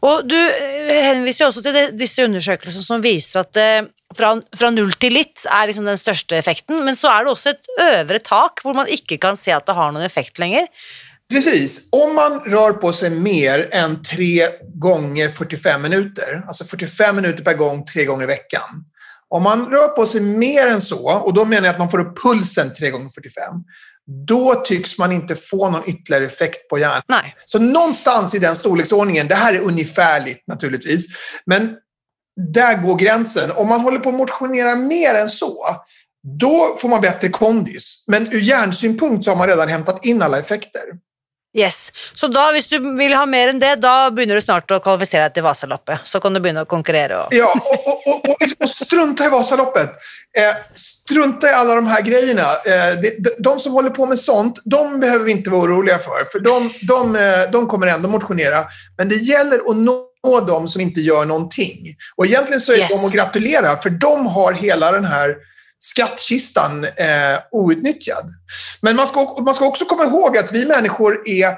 [0.00, 4.92] Och du eh, hänvisar också till dessa undersökelser som visar att det från, från noll
[4.92, 8.60] till lite är liksom den största effekten, men så är det också ett övre tak
[8.64, 10.66] där man inte kan se att det har någon effekt längre.
[11.30, 11.88] Precis.
[11.92, 17.54] Om man rör på sig mer än tre gånger 45 minuter, alltså 45 minuter per
[17.54, 18.84] gång tre gånger i veckan.
[19.28, 22.00] Om man rör på sig mer än så, och då menar jag att man får
[22.00, 23.54] upp pulsen tre gånger 45,
[24.26, 27.02] då tycks man inte få någon ytterligare effekt på hjärnan.
[27.08, 27.34] Nej.
[27.44, 31.06] Så någonstans i den storleksordningen, det här är ungefärligt naturligtvis,
[31.46, 31.76] men
[32.52, 33.50] där går gränsen.
[33.50, 35.66] Om man håller på att motionera mer än så,
[36.38, 38.04] då får man bättre kondis.
[38.08, 40.82] Men ur hjärnsynpunkt så har man redan hämtat in alla effekter.
[41.58, 41.92] Yes.
[42.14, 45.26] Så da, hvis du vil ha mer enn det, da begynner du snart å kvalifisere
[45.26, 46.04] deg til Vasaloppet.
[46.06, 47.24] Så kan du begynne å konkurrere.
[47.24, 47.34] Och...
[47.34, 49.90] Ja, och, och, och, och, liksom, strunta i Vasaloppet.
[50.38, 52.42] Eh, strunta i alla de här grejerna.
[52.66, 55.98] Eh, de, de, de, som håller på med sånt, de behöver vi inte vara oroliga
[55.98, 56.24] för.
[56.32, 58.64] För de, de, eh, de kommer ändå motionera.
[58.98, 61.94] Men det gäller att nå de som inte gör någonting.
[62.16, 62.90] Och egentligen så är yes.
[62.90, 65.36] de att gratulera, för de har hela den här
[65.80, 68.24] skattkistan eh, outnyttjad.
[68.80, 71.56] Men man ska, man ska också komma ihåg att vi människor är...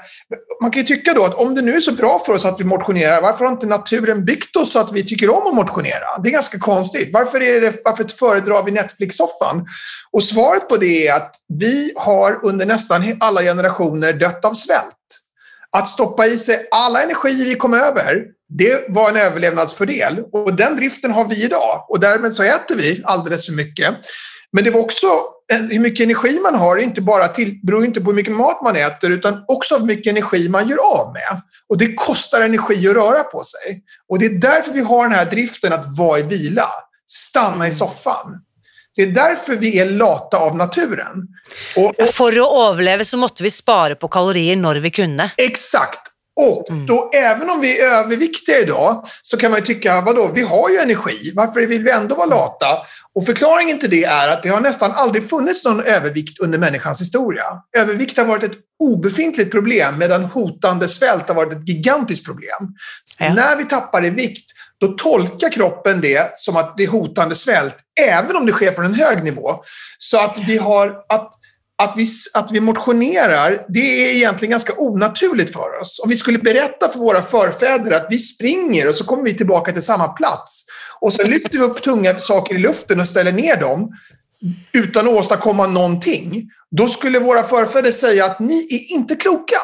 [0.63, 2.61] Man kan ju tycka då att om det nu är så bra för oss att
[2.61, 6.19] vi motionerar, varför har inte naturen byggt oss så att vi tycker om att motionera?
[6.23, 7.11] Det är ganska konstigt.
[7.13, 9.67] Varför, är det, varför föredrar vi Netflix-soffan?
[10.13, 15.22] Och svaret på det är att vi har under nästan alla generationer dött av svält.
[15.77, 20.25] Att stoppa i sig alla energier vi kom över, det var en överlevnadsfördel.
[20.33, 21.87] Och den driften har vi idag.
[21.89, 23.95] Och därmed så äter vi alldeles för mycket.
[24.53, 25.07] Men det var också
[25.53, 28.63] eh, hur mycket energi man har inte bara till, beror inte på hur mycket mat
[28.65, 31.43] man äter utan också hur mycket energi man gör av med.
[31.69, 33.83] Och det kostar energi att röra på sig.
[34.09, 36.67] Och det är därför vi har den här driften att vara i vila.
[37.07, 38.41] Stanna i soffan.
[38.97, 41.29] Det är därför vi är lata av naturen.
[41.77, 45.31] Och, och, För att överleva så måste vi spara på kalorier när vi kunde.
[45.37, 46.13] Exakt.
[46.37, 46.87] Och mm.
[46.87, 47.25] då, mm.
[47.25, 50.79] även om vi är överviktiga idag, så kan man ju tycka, vadå, vi har ju
[50.79, 51.33] energi.
[51.35, 52.67] Varför vill vi ändå vara lata?
[53.15, 57.01] Och förklaringen till det är att det har nästan aldrig funnits någon övervikt under människans
[57.01, 57.43] historia.
[57.79, 62.69] Övervikt har varit ett obefintligt problem, medan hotande svält har varit ett gigantiskt problem.
[63.19, 63.35] Ja.
[63.35, 64.53] När vi tappar i vikt,
[64.83, 68.85] då tolkar kroppen det som att det är hotande svält, även om det sker från
[68.85, 69.51] en hög nivå.
[69.99, 71.33] Så att vi har att
[71.83, 76.01] att vi, att vi motionerar, det är egentligen ganska onaturligt för oss.
[76.05, 79.73] Om vi skulle berätta för våra förfäder att vi springer och så kommer vi tillbaka
[79.73, 80.67] till samma plats
[81.01, 83.89] och så lyfter vi upp tunga saker i luften och ställer ner dem
[84.73, 86.51] utan att åstadkomma någonting.
[86.71, 89.59] Då skulle våra förfäder säga att ni är inte kloka.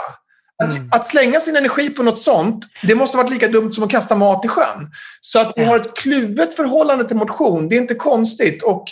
[0.63, 0.89] Att, mm.
[0.93, 4.17] att, slänga sin energi på något sånt, det måste varit lika dumt som att kasta
[4.17, 4.91] mat i sjön.
[5.21, 8.63] Så att vi har ett kluvet förhållande till motion, det är inte konstigt.
[8.63, 8.85] Och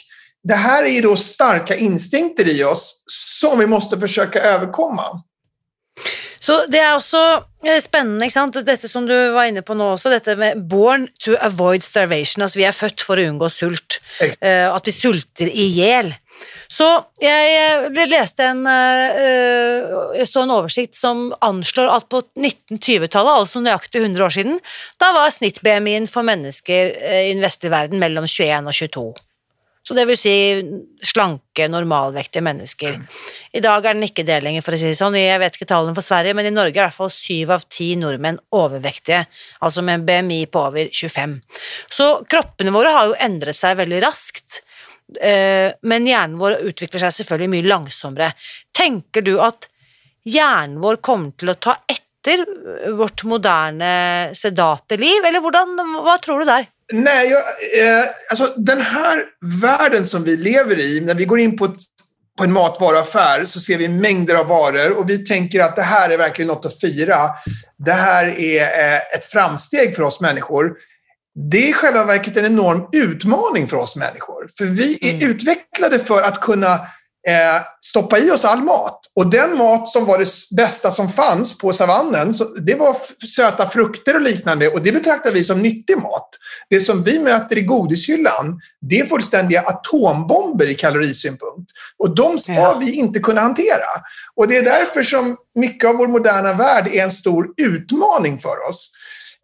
[0.49, 3.05] det här är ju då starka instinkter i oss
[3.41, 5.23] som vi måste försöka överkomma.
[6.47, 8.67] Så det är också eh, spännande, ikke sant?
[8.67, 12.43] dette som du var inne på nu också, detta med born to avoid starvation.
[12.43, 14.01] Altså vi är födda för att undgå sult.
[14.41, 16.14] Eh, att vi sulter ihjäl.
[16.69, 18.67] Så jag läste en,
[20.17, 24.61] Jeg så en oversikt som anslår att på 1920-talet, alltså nøyaktig 100 år sedan,
[24.97, 29.14] då var snitt-BMI för människor eh, i den vestlige verden mellan 21 och 22.
[29.83, 30.64] Så det vill säga
[31.03, 33.07] slanke, normalvektige människor.
[33.53, 35.14] I dag är den inte det längre, å si det sånn.
[35.14, 37.62] Jag vet inte talen för Sverige, men i Norge är i hvert fall 7 av
[37.69, 39.27] 10 norrmän överviktiga,
[39.59, 41.41] alltså med en BMI på över 25.
[41.89, 44.62] Så kroppene våre har jo endret seg väldigt raskt.
[45.21, 48.33] Eh, men hjärnan vår utvecklar sig selvfølgelig mycket långsammare.
[48.79, 49.69] Tänker du att
[50.25, 56.39] hjärnan vår kommer til å ta efter vårt moderna sedate liv, eller hvordan, hva tror
[56.39, 56.67] du där?
[56.93, 57.43] Nej, jag,
[57.87, 59.25] eh, alltså den här
[59.63, 61.77] världen som vi lever i, när vi går in på, ett,
[62.39, 66.11] på en matvaruaffär så ser vi mängder av varor och vi tänker att det här
[66.11, 67.31] är verkligen något att fira.
[67.79, 70.73] Det här är eh, ett framsteg för oss människor
[71.37, 74.49] det är i själva verket en enorm utmaning för oss människor.
[74.59, 75.30] För vi är mm.
[75.30, 76.74] utvecklade för att kunna
[77.28, 79.01] eh, stoppa i oss all mat.
[79.14, 83.68] Och den mat som var det bästa som fanns på savannen, så det var söta
[83.68, 84.68] frukter och liknande.
[84.68, 86.28] Och det betraktar vi som nyttig mat.
[86.70, 91.70] Det som vi möter i godishyllan, det är fullständiga atombomber i kalorisynpunkt.
[91.99, 92.78] Och de ska ja.
[92.80, 94.03] vi inte kunna hantera.
[94.34, 98.68] Och det är därför som mycket av vår moderna värld är en stor utmaning för
[98.68, 98.93] oss.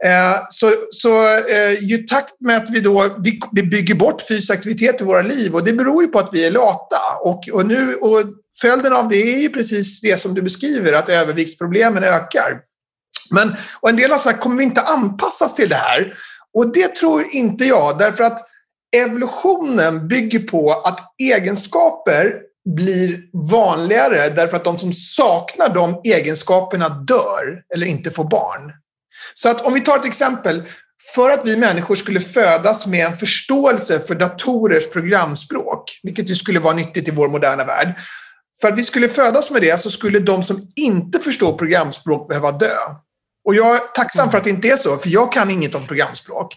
[0.04, 4.50] Eh, så så eh, ju takt med att vi då vi, vi bygger bort fysisk
[4.50, 6.96] aktivitet i våra liv och det beror ju på att vi är lata.
[7.20, 8.24] Och, och, nu, och
[8.60, 12.60] följden av det är ju precis det som du beskriver, att överviktsproblemen ökar.
[13.30, 16.14] Men, och en del har sagt, kommer vi inte anpassas till det här?
[16.54, 18.46] Och det tror inte jag, därför att
[18.96, 27.62] evolutionen bygger på att egenskaper blir vanligare därför att de som saknar de egenskaperna dör
[27.74, 28.72] eller inte får barn.
[29.34, 30.62] Så att om vi tar ett exempel.
[31.14, 36.60] För att vi människor skulle födas med en förståelse för datorers programspråk, vilket ju skulle
[36.60, 37.94] vara nyttigt i vår moderna värld.
[38.60, 42.52] För att vi skulle födas med det så skulle de som inte förstår programspråk behöva
[42.52, 42.76] dö.
[43.44, 45.86] Och jag är tacksam för att det inte är så, för jag kan inget om
[45.86, 46.56] programspråk.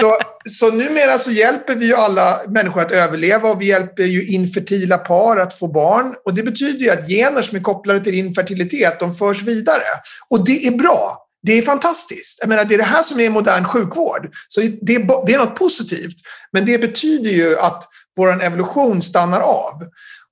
[0.00, 4.26] Så, så numera så hjälper vi ju alla människor att överleva och vi hjälper ju
[4.26, 6.14] infertila par att få barn.
[6.24, 9.82] Och det betyder ju att gener som är kopplade till infertilitet, de förs vidare.
[10.28, 11.26] Och det är bra.
[11.42, 12.38] Det är fantastiskt.
[12.40, 14.34] Jag menar, det är det här som är modern sjukvård.
[14.48, 16.16] Så det är, det är något positivt.
[16.52, 17.82] Men det betyder ju att
[18.16, 19.82] vår evolution stannar av.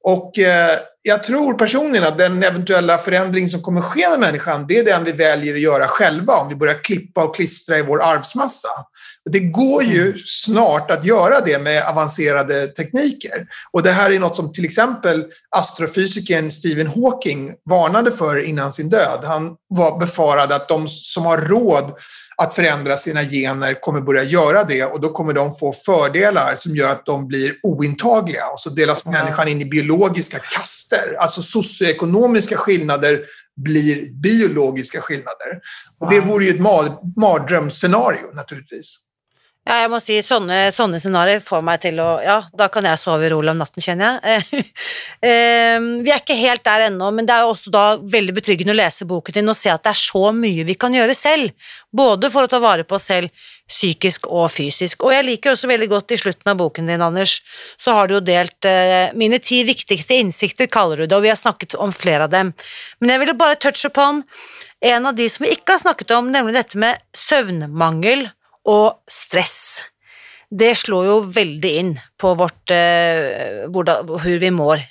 [0.05, 0.71] Och eh,
[1.09, 5.05] jag tror personligen att den eventuella förändring som kommer ske med människan, det är den
[5.05, 8.69] vi väljer att göra själva om vi börjar klippa och klistra i vår arvsmassa.
[9.31, 10.19] Det går ju mm.
[10.25, 13.47] snart att göra det med avancerade tekniker.
[13.73, 15.25] Och det här är något som till exempel
[15.57, 19.21] astrofysikern Stephen Hawking varnade för innan sin död.
[19.25, 21.93] Han var befarad att de som har råd
[22.43, 26.77] att förändra sina gener kommer börja göra det och då kommer de få fördelar som
[26.77, 28.47] gör att de blir ointagliga.
[28.47, 30.98] Och så delas människan in i biologiska kaster.
[31.21, 33.25] Alltså socioekonomiska skillnader
[33.57, 35.61] blir biologiska skillnader.
[36.01, 36.61] Och det vore ju ett
[37.17, 39.08] mardrömsscenario naturligtvis.
[39.69, 42.97] Ja, jeg må si sånne, sånne scenarioer får meg til å Ja, da kan jeg
[43.03, 44.65] sove rolig om natten, kjenner jeg.
[45.29, 48.73] Ehm, vi er ikke helt der ennå, men det er jo også da veldig betryggende
[48.73, 51.69] å lese boken din og se at det er så mye vi kan gjøre selv.
[51.93, 55.05] Både for å ta vare på oss selv psykisk og fysisk.
[55.05, 57.37] Og jeg liker også veldig godt i slutten av boken din, Anders,
[57.77, 61.35] så har du jo delt eh, mine ti viktigste innsikter, kaller du det, og vi
[61.35, 62.55] har snakket om flere av dem.
[63.03, 64.25] Men jeg ville bare touche upon
[64.81, 68.31] en av de som vi ikke har snakket om, nemlig dette med søvnmangel
[68.69, 69.85] och stress.
[70.51, 72.77] Det slår ju väldigt in på vårt, eh,
[74.23, 74.83] hur vi mår,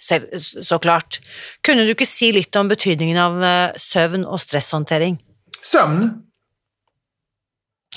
[0.64, 1.20] såklart.
[1.62, 5.24] Kunde du inte säga lite om betydelsen av eh, sömn och stresshantering?
[5.62, 6.12] Sömn?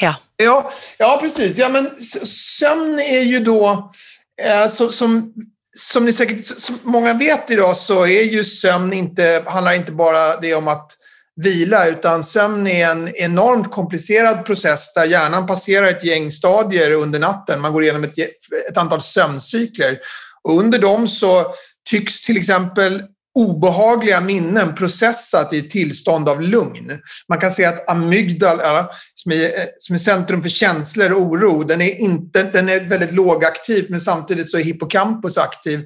[0.00, 0.14] Ja.
[0.36, 1.58] Ja, ja precis.
[1.58, 2.00] Ja, men
[2.60, 3.92] sömn är ju då,
[4.42, 5.34] eh, så, som,
[5.76, 10.36] som ni säkert som många vet idag så är ju sömn inte, handlar inte bara
[10.36, 10.99] det om att
[11.42, 17.18] vila, utan sömn är en enormt komplicerad process där hjärnan passerar ett gäng stadier under
[17.18, 17.60] natten.
[17.60, 18.18] Man går igenom ett,
[18.70, 19.98] ett antal sömncykler.
[20.42, 21.54] Och under dem så
[21.90, 23.02] tycks till exempel
[23.34, 26.98] obehagliga minnen processat i ett tillstånd av lugn.
[27.28, 28.88] Man kan säga att amygdala,
[29.22, 32.80] som är, eh, som är centrum för känslor och oro, den är, inte, den är
[32.80, 35.80] väldigt lågaktiv men samtidigt så är hippocampus aktiv.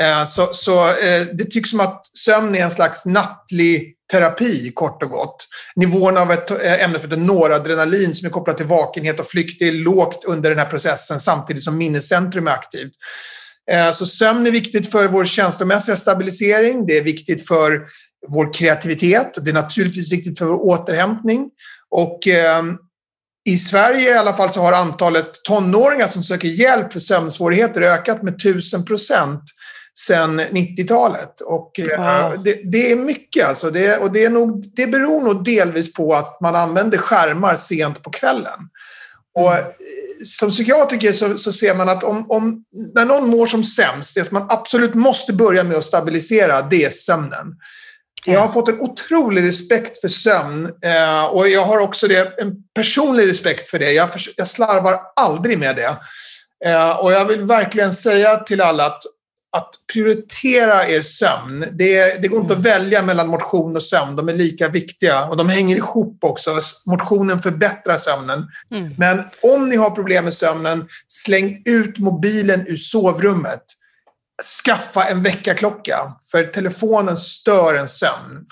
[0.00, 5.02] Eh, så, så eh, det tycks som att sömn är en slags nattlig terapi, kort
[5.02, 5.46] och gott.
[5.76, 9.62] Nivån av ett eh, ämne som heter noradrenalin som är kopplat till vakenhet och flykt
[9.62, 12.92] är lågt under den här processen samtidigt som minnescentrum är aktivt.
[13.70, 16.86] Eh, så sömn är viktigt för vår känslomässiga stabilisering.
[16.86, 17.82] Det är viktigt för
[18.28, 19.38] vår kreativitet.
[19.44, 21.50] Det är naturligtvis viktigt för vår återhämtning.
[21.90, 22.62] Och eh,
[23.48, 28.22] i Sverige i alla fall så har antalet tonåringar som söker hjälp för sömnsvårigheter ökat
[28.22, 29.42] med 1000 procent
[29.98, 31.40] sedan 90-talet.
[31.40, 32.42] Och eh, wow.
[32.44, 33.70] det, det, är mycket alltså.
[33.70, 38.02] Det, och det, är nog, det beror nog delvis på att man använder skärmar sent
[38.02, 38.58] på kvällen.
[39.34, 39.64] Och mm
[40.24, 42.64] som psykiatriker så, så, ser man att om, om,
[42.94, 46.84] när någon mår som sämst, det som man absolut måste börja med att stabilisera, det
[46.84, 47.46] är sömnen.
[48.32, 52.54] Jag har fått en otrolig respekt för sömn eh, och jag har också det, en
[52.74, 53.92] personlig respekt för det.
[53.92, 55.96] Jag, för, jag slarvar aldrig med det.
[56.64, 59.02] Eh, och jag vill verkligen säga till alla att
[59.50, 61.64] att prioritera er sömn.
[61.72, 62.58] Det, det går inte mm.
[62.58, 64.16] att välja mellan motion och sömn.
[64.16, 66.60] De är lika viktiga och de hänger ihop också.
[66.86, 68.46] Motionen förbättrar sömnen.
[68.70, 68.94] Mm.
[68.98, 73.62] Men om ni har problem med sömnen, släng ut mobilen ur sovrummet.
[74.64, 78.44] Skaffa en väckarklocka, för telefonen stör en sömn.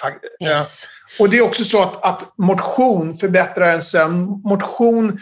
[0.43, 0.85] Yes.
[1.19, 4.43] Och det är också så att, att motion förbättrar en sömn.
[4.45, 5.19] Motion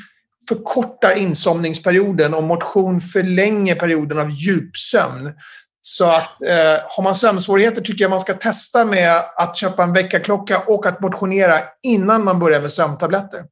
[0.49, 5.33] förkortar insomningsperioden och motion förlänger perioden av djupsömn.
[5.81, 9.93] Så att eh, har man sömnsvårigheter tycker jag man ska testa med att köpa en
[9.93, 13.45] väckarklocka och att motionera innan man börjar med sömntabletter.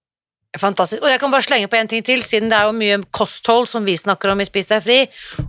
[0.61, 1.01] Fantastisk.
[1.01, 3.71] Og jeg kan bare slenge på en ting til, siden det er jo mye kosthold
[3.71, 4.99] som vi snakker om i Spis deg fri.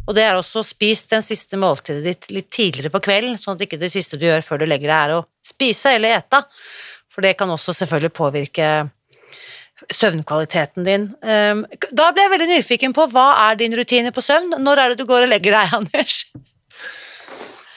[0.08, 3.66] Og det er også spis den siste måltidet ditt litt tidligere på kvelden, sånn at
[3.66, 6.40] ikke det siste du gjør før du legger deg er å spise eller ete.
[7.12, 8.70] For det kan også selvfølgelig påvirke
[9.92, 11.10] søvnkvaliteten din.
[11.20, 14.56] Ehm, da ble jeg veldig nyfiken på hva er din rutine på søvn?
[14.64, 16.24] Når er det du går og legger deg, Anders?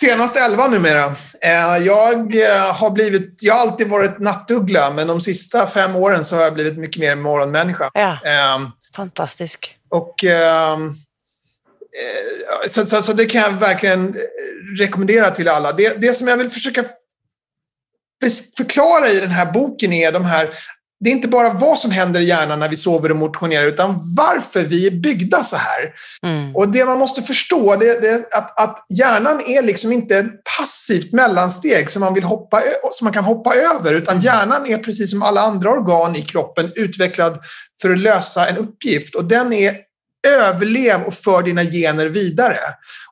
[0.00, 1.14] Senast elva numera.
[1.40, 6.24] Eh, jag eh, har blivit, jag har alltid varit nattuggla, men de sista fem åren
[6.24, 7.90] så har jag blivit mycket mer morgonmänniska.
[7.94, 9.76] Ja, ehm, fantastisk.
[9.88, 10.78] Och eh,
[12.68, 14.16] så, så, så, det kan jag verkligen
[14.78, 15.72] rekommendera till alla.
[15.72, 16.84] Det, det som jag vill försöka
[18.56, 20.48] förklara i den här boken är de här
[21.00, 24.00] det är inte bara vad som händer i hjärnan när vi sover och motionerar, utan
[24.16, 25.94] varför vi är byggda så här.
[26.22, 26.56] Mm.
[26.56, 30.26] Och det man måste förstå det, det är att, att hjärnan är liksom inte ett
[30.58, 35.10] passivt mellansteg som man, vill hoppa, som man kan hoppa över, utan hjärnan är precis
[35.10, 37.38] som alla andra organ i kroppen utvecklad
[37.82, 39.14] för att lösa en uppgift.
[39.14, 39.85] Och den är
[40.26, 42.58] överlev och för dina gener vidare.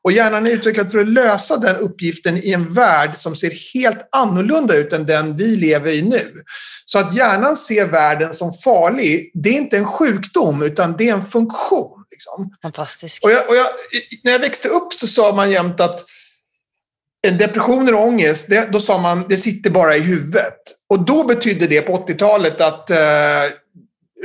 [0.02, 4.08] Och hjärnan är utvecklad för att lösa den uppgiften i en värld som ser helt
[4.12, 6.42] annorlunda ut än den vi lever i nu.
[6.84, 11.14] Så att hjärnan ser världen som farlig, det är inte en sjukdom utan det är
[11.14, 12.04] en funktion.
[12.10, 12.56] Liksom.
[12.62, 13.24] Fantastiskt.
[13.24, 13.66] Och, jag, och jag,
[14.22, 16.04] när jag växte upp så sa man jämt att
[17.30, 20.60] depressioner och ångest, det, då sa man det sitter bara i huvudet.
[20.88, 22.96] Och då betydde det på 80-talet att eh,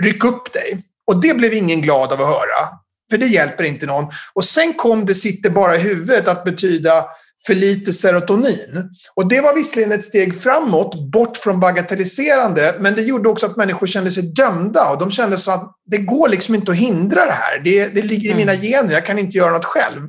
[0.02, 0.84] ryck upp dig.
[1.10, 2.70] Och det blev ingen glad av att höra.
[3.10, 4.06] För det hjälper inte någon.
[4.34, 7.06] Och sen kom det sitter bara i huvudet att betyda
[7.48, 8.90] för lite serotonin.
[9.16, 13.58] Och det var visserligen ett steg framåt, bort från bagatelliserande, men det gjorde också att
[13.58, 17.26] människor kände sig dömda och de kände så att det går liksom inte att hindra
[17.26, 17.60] det här.
[17.64, 18.66] Det, det ligger i mina mm.
[18.66, 20.02] gener, jag kan inte göra något själv.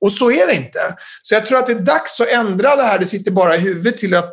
[0.00, 0.80] Och så är det inte.
[1.22, 3.58] Så jag tror att det är dags att ändra det här, det sitter bara i
[3.58, 4.32] huvudet, till att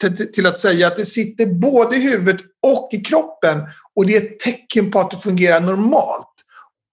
[0.00, 3.62] till, till att säga att det sitter både i huvudet och i kroppen
[3.98, 6.34] och det är ett tecken på att det fungerar normalt.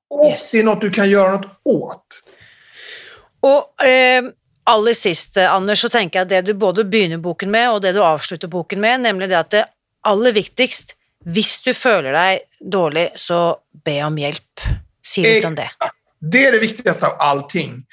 [0.10, 0.52] Och yes.
[0.52, 2.06] det är något du kan göra något åt.
[3.40, 4.24] Och eh,
[4.64, 7.92] aller sist, Anders, så tänker jag att det du både begynner boken med och det
[7.92, 9.66] du avslutar boken med, nämligen det att det
[10.02, 10.94] allra viktigaste,
[11.26, 11.44] om du
[11.74, 14.60] känner dig dålig, så be om hjälp.
[15.08, 15.68] Säg lite om det.
[16.20, 17.84] Det är det viktigaste av allting.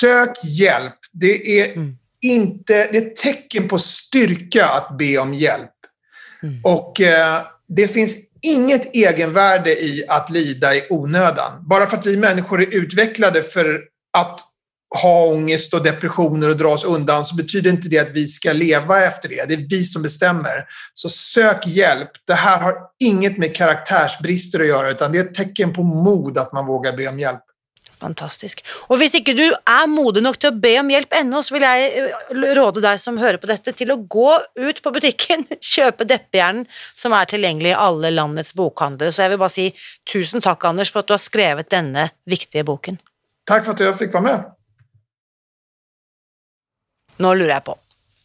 [0.00, 0.98] Sök hjälp.
[1.12, 5.70] Det är mm inte, det är ett tecken på styrka att be om hjälp.
[6.42, 6.60] Mm.
[6.64, 7.40] Och eh,
[7.76, 11.52] det finns inget egenvärde i att lida i onödan.
[11.68, 13.80] Bara för att vi människor är utvecklade för
[14.16, 14.40] att
[15.02, 18.52] ha ångest och depressioner och dra oss undan så betyder inte det att vi ska
[18.52, 19.44] leva efter det.
[19.48, 20.64] Det är vi som bestämmer.
[20.94, 22.10] Så sök hjälp.
[22.26, 26.38] Det här har inget med karaktärsbrister att göra utan det är ett tecken på mod
[26.38, 27.42] att man vågar be om hjälp.
[28.00, 28.60] Fantastisk.
[28.90, 31.66] Og hvis ikke du er modig nok til å be om hjelp ennå, så vil
[31.66, 32.24] jeg eh,
[32.58, 36.66] råde deg som hører på dette, til å gå ut på butikken, kjøpe Deppehjernen,
[36.98, 39.14] som er tilgjengelig i alle landets bokhandlere.
[39.14, 39.68] Så jeg vil bare si
[40.10, 42.98] tusen takk, Anders, for at du har skrevet denne viktige boken.
[43.48, 44.52] Takk for at jeg fikk være med.
[47.22, 47.78] Nå lurer jeg på,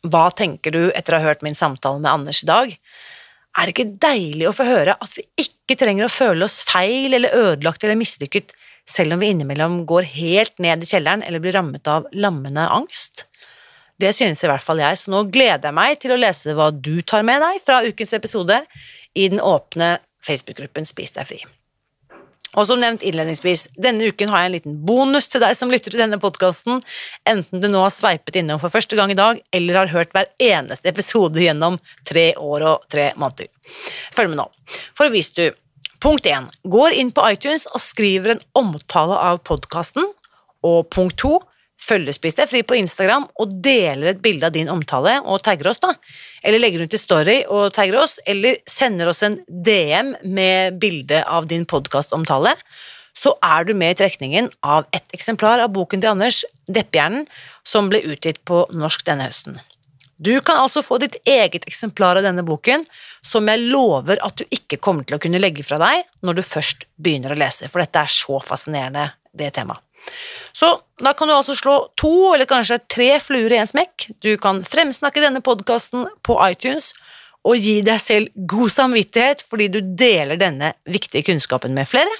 [0.09, 2.73] Hva tenker du etter å ha hørt min samtale med Anders i dag?
[3.57, 7.13] Er det ikke deilig å få høre at vi ikke trenger å føle oss feil
[7.17, 8.53] eller ødelagt eller mislykket,
[8.89, 13.25] selv om vi innimellom går helt ned i kjelleren eller blir rammet av lammende angst?
[13.99, 16.69] Det synes i hvert fall jeg, så nå gleder jeg meg til å lese hva
[16.71, 18.61] du tar med deg fra ukens episode
[19.13, 21.41] i den åpne Facebook-gruppen Spis deg fri.
[22.57, 25.93] Og som nevnt innledningsvis, denne uken har jeg en liten bonus til deg som lytter
[25.93, 26.79] til denne podkasten,
[27.29, 30.31] enten du nå har sveipet innom for første gang i dag, eller har hørt hver
[30.41, 31.77] eneste episode gjennom
[32.09, 33.51] tre år og tre måneder.
[34.15, 34.47] Følg med nå.
[34.97, 35.43] For hvis du,
[35.99, 36.43] punkt 1.
[36.63, 40.13] går in på iTunes och skriver en omtale av podcasten.
[40.61, 41.39] Och punkt to,
[41.81, 45.67] følger Spis deg fri på Instagram och deler ett bild av din omtale och tagger
[45.67, 45.93] oss, da.
[46.43, 51.23] Eller lägger ut i Story och tagger oss, eller sender oss en DM med bilde
[51.23, 52.55] av din podkastomtale,
[53.13, 57.25] så är du med i trekningen av ett exemplar av boken till Anders, Deppehjernen,
[57.63, 59.59] som blev utgitt på norsk denne hösten.
[60.19, 62.83] Du kan altså få ditt eget eksemplar av denne boken,
[63.23, 66.43] som jeg lover at du ikke kommer til å kunne legge fra deg når du
[66.43, 69.79] først begynner å lese, for dette er så fascinerende, det temaet.
[70.55, 70.67] Så
[70.99, 74.09] da kan du altså slå to eller kanskje tre fluer i en smekk.
[74.23, 76.93] Du kan fremsnakke denne podkasten på iTunes
[77.47, 82.11] og gi deg selv god samvittighet fordi du deler denne viktige kunnskapen med flere,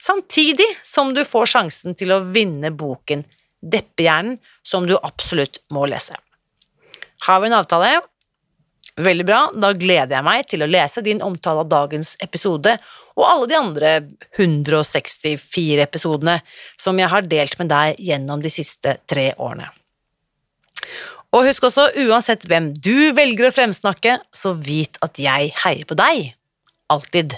[0.00, 3.26] samtidig som du får sjansen til å vinne boken
[3.66, 6.14] Deppehjernen, som du absolutt må lese.
[7.24, 8.00] Har vi en avtale?
[8.96, 12.72] Veldig bra, da gleder jeg meg til å lese din omtale av dagens episode
[13.16, 13.90] og alle de andre
[14.38, 16.38] 164 episodene
[16.80, 19.68] som jeg har delt med deg gjennom de siste tre årene.
[21.36, 25.98] Og husk også, uansett hvem du velger å fremsnakke, så vit at jeg heier på
[25.98, 26.30] deg.
[26.92, 27.36] Alltid.